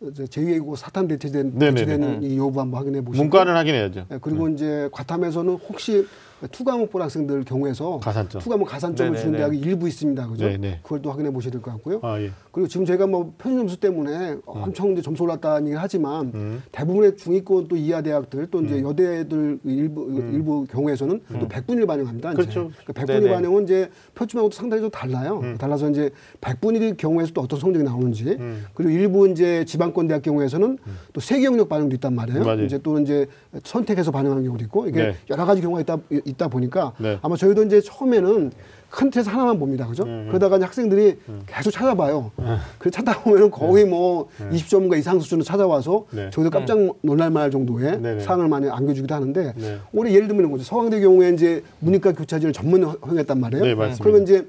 [0.01, 1.73] 이제 제2외국어 사탄 대체된 네네네.
[1.73, 4.07] 대체되는 이 여부 한번 확인해 보시고 문과는 확인해야죠.
[4.11, 6.07] 예, 그리고 이제 과탐에서는 혹시
[6.47, 8.41] 투과목 본 학생들 경우에서 가산점.
[8.41, 9.37] 투과목 가산점을 주는 네네네.
[9.37, 10.27] 대학이 일부 있습니다.
[10.27, 10.45] 그죠?
[10.47, 10.79] 네네.
[10.83, 11.99] 그걸 또 확인해 보셔야 될 것 같고요.
[12.01, 12.31] 아 예.
[12.51, 16.63] 그리고 지금 저희가 뭐 표준 점수 때문에 엄청 이제 점수 올랐다는 얘기를 하지만 음.
[16.71, 22.31] 대부분의 중위권 또 이하 대학들 또 이제 여대들 일부 일부 경우에서는 또 백분위를 반영합니다.
[22.33, 22.41] 이제.
[22.41, 22.41] 음.
[22.41, 22.59] 그렇죠.
[22.85, 23.33] 그러니까 백분위 네네.
[23.33, 25.39] 반영은 이제 표준하고도 상당히 좀 달라요.
[25.43, 25.57] 음.
[25.57, 26.09] 달라서 이제
[26.41, 28.37] 백분위 경우에서 또 어떤 성적이 나오는지
[28.73, 30.77] 그리고 일부 이제 지방권 대학 경우에서는
[31.13, 32.41] 또 세계 영역 반영도 있단 말이에요.
[32.41, 32.45] 음.
[32.45, 32.63] 맞아요.
[32.63, 33.27] 이제 또 이제
[33.63, 35.15] 선택해서 반영하는 경우도 있고 이게 네.
[35.29, 35.97] 여러 가지 경우가 있다
[36.29, 37.19] 있다 보니까 네.
[37.21, 38.51] 아마 저희도 이제 처음에는
[38.89, 39.85] 큰 틀에서 하나만 봅니다.
[39.85, 40.03] 그죠?
[40.03, 42.31] 음, 그러다가 이제 학생들이 계속 찾아봐요.
[42.79, 46.29] 그 찾다 보면은 거의 뭐 20점과 이상 수준을 찾아와서 네.
[46.31, 48.21] 저희도 깜짝 놀랄 만할 정도의.
[48.21, 49.77] 상을 많이 안겨주기도 하는데 네.
[49.93, 50.63] 올해 예를 들면 이런 거죠.
[50.63, 53.63] 서강대 경우에 이제 문이과 교차지를 전문 허용했단 말이에요.
[53.63, 54.03] 네, 맞습니다.
[54.03, 54.47] 그러면 이제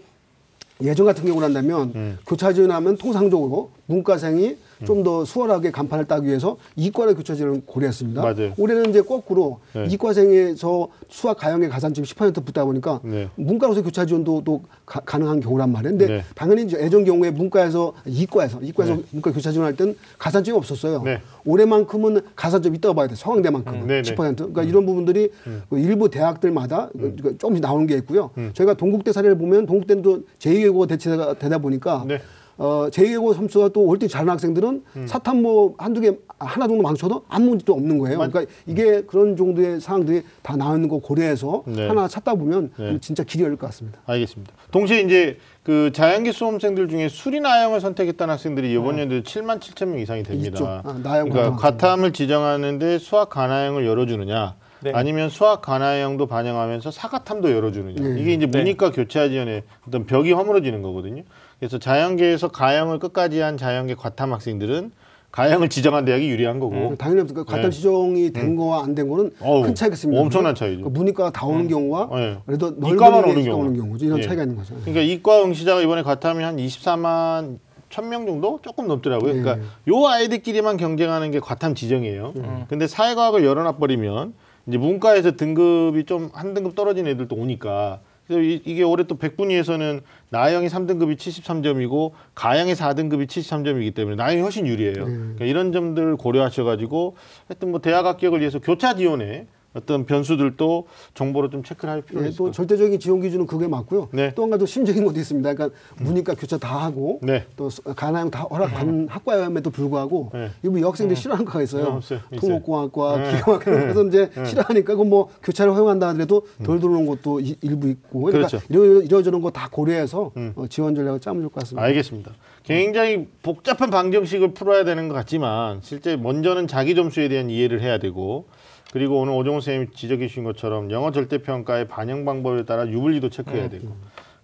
[0.82, 2.18] 예전 같은 경우를 한다면 음.
[2.26, 8.20] 교차지원 하면 통상적으로 문과생이 좀 더 수월하게 간판을 따기 위해서 이과를 교차지원을 고려했습니다.
[8.20, 8.52] 맞아요.
[8.58, 9.86] 올해는 이제 거꾸로 네.
[9.90, 13.28] 이과생에서 수학 가형의 가산점이 10% 붙다 보니까 네.
[13.36, 15.96] 문과로서 교차 지원도 또 가, 가능한 경우란 말이에요.
[15.96, 16.24] 근데 네.
[16.34, 21.02] 당연히 이제 예전 경우에 문과에서 이과에서 이과에서 문과 교차 지원할 땐 가산점이 없었어요.
[21.02, 21.20] 네.
[21.46, 23.14] 올해만큼은 가산점 있다고 봐야 돼.
[23.14, 23.86] 서강대만큼은 음.
[23.86, 24.02] 네네.
[24.02, 24.36] 10%.
[24.36, 25.30] 그러니까 이런 부분들이
[25.70, 28.30] 그 일부 대학들마다 그 조금씩 나오는 게 있고요.
[28.52, 32.20] 저희가 동국대 사례를 보면 동국대는 또 제2외국어 대체가 되다 보니까 네.
[32.60, 37.24] 어, 제2예고 점수가 또 올 때 잘하는 학생들은 사탐 뭐 한두 개 하나 정도 망쳐도
[37.28, 38.18] 아무 문제도 없는 거예요.
[38.18, 41.88] 그러니까 이게 그런 정도의 상황들이 다 나오는 거 고려해서 네.
[41.88, 42.98] 하나 찾다 보면 네.
[43.00, 44.00] 진짜 길이 열릴 것 같습니다.
[44.06, 44.52] 알겠습니다.
[44.70, 50.22] 동시에 이제 그 자연계 수험생들 중에 수리나영을 선택했다는 학생들이 이번 연도에 7만 7천 명 이상이
[50.22, 50.82] 됩니다.
[50.84, 54.92] 아, 그러니까 과탐 과탐을 지정하는데 수학 가나형을 열어주느냐, 네.
[54.94, 58.00] 아니면 수학 가나형도 반영하면서 사과탐도 열어주느냐.
[58.14, 58.20] 네.
[58.20, 58.58] 이게 이제 네.
[58.58, 61.22] 문이과 교차 지원의 어떤 벽이 허물어지는 거거든요.
[61.60, 64.92] 그래서 자연계에서 가형을 끝까지 한 자연계 과탐 학생들은
[65.30, 66.96] 가형을 지정한 대학이 유리한 거고.
[66.98, 67.70] 당연히 없을까 과탐 네.
[67.70, 70.20] 지정이 된 거와 안 된 거는 어우, 큰 차이겠습니다.
[70.20, 70.82] 엄청난 차이죠.
[70.82, 72.38] 그 문이과가 다 오는 경우와 네.
[72.46, 73.60] 그래도 이과만 넓은 오는 경우.
[73.60, 74.06] 오는 경우죠.
[74.06, 74.22] 이런 예.
[74.22, 74.74] 차이가 있는 거죠.
[74.80, 77.58] 그러니까 이과 응시자가 이번에 과탐이 한 24만
[77.90, 79.34] 1000명 정도 조금 넘더라고요.
[79.34, 79.40] 네.
[79.42, 82.66] 그러니까 요 아이들끼리만 경쟁하는 게 과탐 지정이에요.
[82.68, 84.32] 근데 사회과학을 열어놔 버리면
[84.66, 88.00] 이제 문과에서 등급이 좀 한 등급 떨어진 애들도 오니까
[88.30, 94.68] 그래서 이, 이게 올해 또 백분위에서는 나영이 3등급이 73점이고 가영이 4등급이 73점이기 때문에 나영이 훨씬
[94.68, 95.04] 유리해요.
[95.04, 97.16] 그러니까 이런 점들 고려하셔가지고
[97.48, 102.28] 하여튼 뭐 대학 합격을 위해서 교차 지원에 어떤 변수들도 정보로 좀 체크를 할 필요가 예,
[102.30, 102.66] 있을 또것 같아요.
[102.66, 104.08] 절대적인 지원 기준은 그게 맞고요.
[104.12, 104.34] 네.
[104.34, 105.54] 또 한 가지 또 심적인 것도 있습니다.
[105.54, 107.44] 그러니까 문이과 교차 다 하고 네.
[107.56, 110.50] 또 수- 가나형 다 허락받는 학과임에도 불구하고 네.
[110.64, 112.00] 일부 여학생들이 싫어하는 과가 네, 있어요.
[112.02, 112.20] 있어요.
[112.40, 113.30] 토목공학과, 네.
[113.30, 118.48] 기계공학과 그래서 이제 싫어하니까 그뭐 교차를 허용한다 하더라도 덜 들어오는 것도 이- 일부 있고 그러니까
[118.48, 118.66] 그렇죠.
[118.68, 121.82] 이러, 이러저런 거 다 고려해서 어, 지원 전략을 짜면 좋을 것 같습니다.
[121.84, 122.32] 알겠습니다.
[122.64, 128.46] 굉장히 복잡한 방정식을 풀어야 되는 것 같지만 실제 먼저는 자기 점수에 대한 이해를 해야 되고
[128.92, 133.94] 그리고 오늘 오정훈 선생님이 지적해 주신 것처럼 영어 절대평가의 반영 방법에 따라 유불리도 체크해야 되고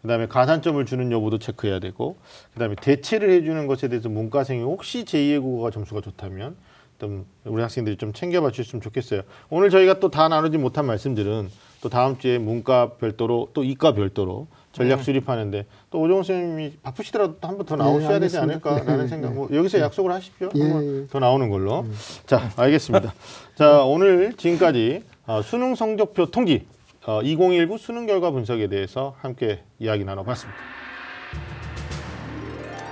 [0.03, 2.17] 그다음에 가산점을 주는 여부도 체크해야 되고
[2.55, 6.55] 그다음에 대체를 해주는 것에 대해서 문과생이 혹시 제2의 국어가 점수가 좋다면
[6.99, 9.23] 좀 우리 학생들이 좀 챙겨봐 주셨으면 좋겠어요.
[9.51, 11.51] 오늘 저희가 또 다 나누지 못한 말씀들은
[11.83, 14.47] 또 다음 주에 문과 별도로 또 이과 별도로
[14.77, 18.71] 전략 수립하는데 또 오정훈 선생님이 바쁘시더라도 또 한 번 더 나오셔야 되지 알겠습니다.
[18.71, 19.29] 않을까라는 네, 생각.
[19.31, 19.35] 네.
[19.35, 20.51] 뭐 여기서 약속을 하십시오.
[20.55, 21.07] 예, 한번 예.
[21.09, 21.87] 더 나오는 걸로.
[22.27, 23.15] 자, 알겠습니다.
[23.55, 26.67] 자, 오늘 지금까지 어, 수능 성적표 통지
[27.07, 30.59] 어, 2019 수능 결과 분석에 대해서 함께 이야기 나눠봤습니다.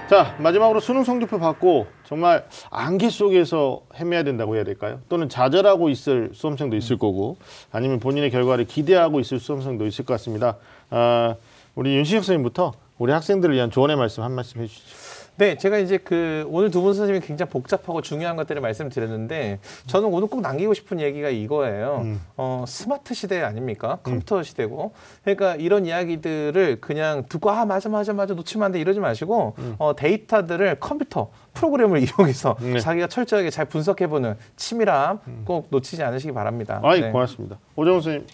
[0.08, 5.00] 자, 마지막으로 수능 성적표 받고 정말 안개 속에서 헤매야 된다고 해야 될까요?
[5.08, 7.38] 또는 좌절하고 있을 수험생도 있을 거고
[7.72, 10.56] 아니면 본인의 결과를 기대하고 있을 수험생도 있을 것 같습니다.
[10.90, 11.34] 아,
[11.74, 15.04] 우리 윤시혁 선생님부터 우리 학생들을 위한 조언의 말씀 한 말씀 해주시죠.
[15.36, 19.58] 네, 제가 이제 그 오늘 두 분 선생님이 굉장히 복잡하고 중요한 것들을 말씀드렸는데
[19.88, 22.02] 저는 오늘 꼭 남기고 싶은 얘기가 이거예요.
[22.04, 22.20] 음.
[22.36, 23.98] 어, 스마트 시대 아닙니까?
[24.04, 24.92] 컴퓨터 시대고.
[25.24, 29.96] 그러니까 이런 이야기들을 그냥 듣고 아 맞아 맞아 맞아 놓치면 안 돼 이러지 마시고 어,
[29.96, 32.78] 데이터들을 컴퓨터 프로그램을 이용해서 네.
[32.78, 36.80] 자기가 철저하게 잘 분석해보는 치밀함 꼭 놓치지 않으시기 바랍니다.
[36.84, 37.10] 아이 네.
[37.10, 37.58] 고맙습니다.
[37.74, 38.28] 오정훈 선생님.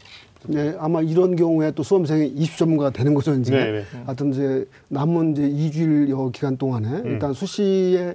[0.46, 3.52] 네, 아마 이런 경우에 또 수험생이 입시 전문가가 되는 거죠, 이제.
[3.52, 3.84] 네, 네.
[4.06, 7.06] 하여튼 이제 남은 이제 2주일 여 기간 동안에 음.
[7.06, 8.14] 일단 수시에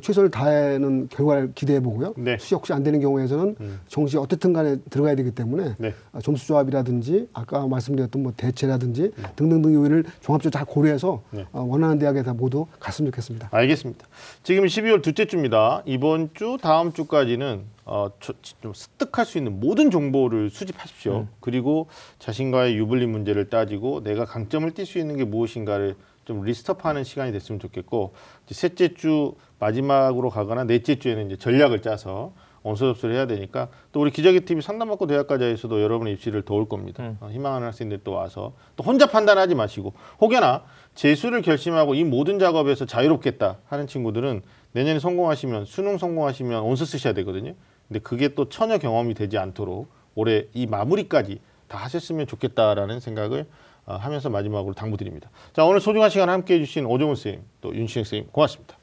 [0.00, 2.14] 최선을 다하는 결과를 기대해 보고요.
[2.16, 2.38] 네.
[2.38, 3.80] 수시 혹시 안 되는 경우에서는 음.
[3.88, 5.94] 정시 어떻든 간에 들어가야 되기 때문에 네.
[6.12, 9.22] 아, 점수 조합이라든지 아까 말씀드렸던 뭐 대체라든지 네.
[9.36, 11.44] 등등등 요인을 종합적으로 다 고려해서 네.
[11.52, 13.48] 어, 원하는 대학에 다 모두 갔으면 좋겠습니다.
[13.52, 14.06] 알겠습니다.
[14.42, 15.82] 지금 12월 둘째 주입니다.
[15.84, 18.32] 이번 주 다음 주까지는 어, 저-
[18.62, 21.26] 좀 습득할 수 있는 모든 정보를 수집하십시오.
[21.40, 25.94] 그리고 자신과의 유불리 문제를 따지고 내가 강점을 띌 수 있는 게 무엇인가를
[26.24, 28.14] 좀 리스트업하는 시간이 됐으면 좋겠고
[28.44, 32.32] 이제 셋째 주 마지막으로 가거나 넷째 주에는 이제 전략을 짜서
[32.64, 37.14] 원서 접수를 해야 되니까 또 우리 기자기 TV 상담받고 대학가자에서도 여러분의 입시를 도울 겁니다.
[37.20, 40.64] 어, 희망하는 학생들 또 와서 또 혼자 판단하지 마시고 혹여나
[40.94, 47.54] 재수를 결심하고 이 모든 작업에서 자유롭겠다 하는 친구들은 내년에 성공하시면 수능 성공하시면 원서 쓰셔야 되거든요.
[47.86, 53.44] 근데 그게 또 첫 경험이 되지 않도록 올해 이 마무리까지 다 하셨으면 좋겠다라는 생각을 어,
[53.86, 55.30] 하면서 마지막으로 당부드립니다.
[55.52, 58.76] 자 오늘 소중한 시간 함께 해 주신 오정훈 선생님 또 윤시영 선생님 고맙습니다.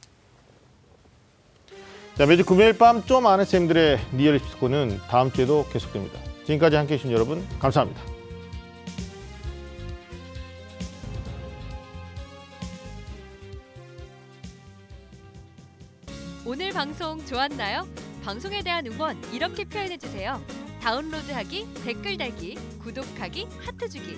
[2.18, 6.20] 자 매주 금요일 밤 좀 아는 쌤들의 리얼 입스코는 다음 주에도 계속됩니다.
[6.46, 8.02] 지금까지 함께 해 주신 여러분 감사합니다.
[16.74, 17.88] 방송 좋았나요?
[18.24, 20.42] 방송에 대한 응원 이렇게 표현해 주세요.
[20.82, 24.18] 다운로드하기, 댓글 달기, 구독하기, 하트 주기.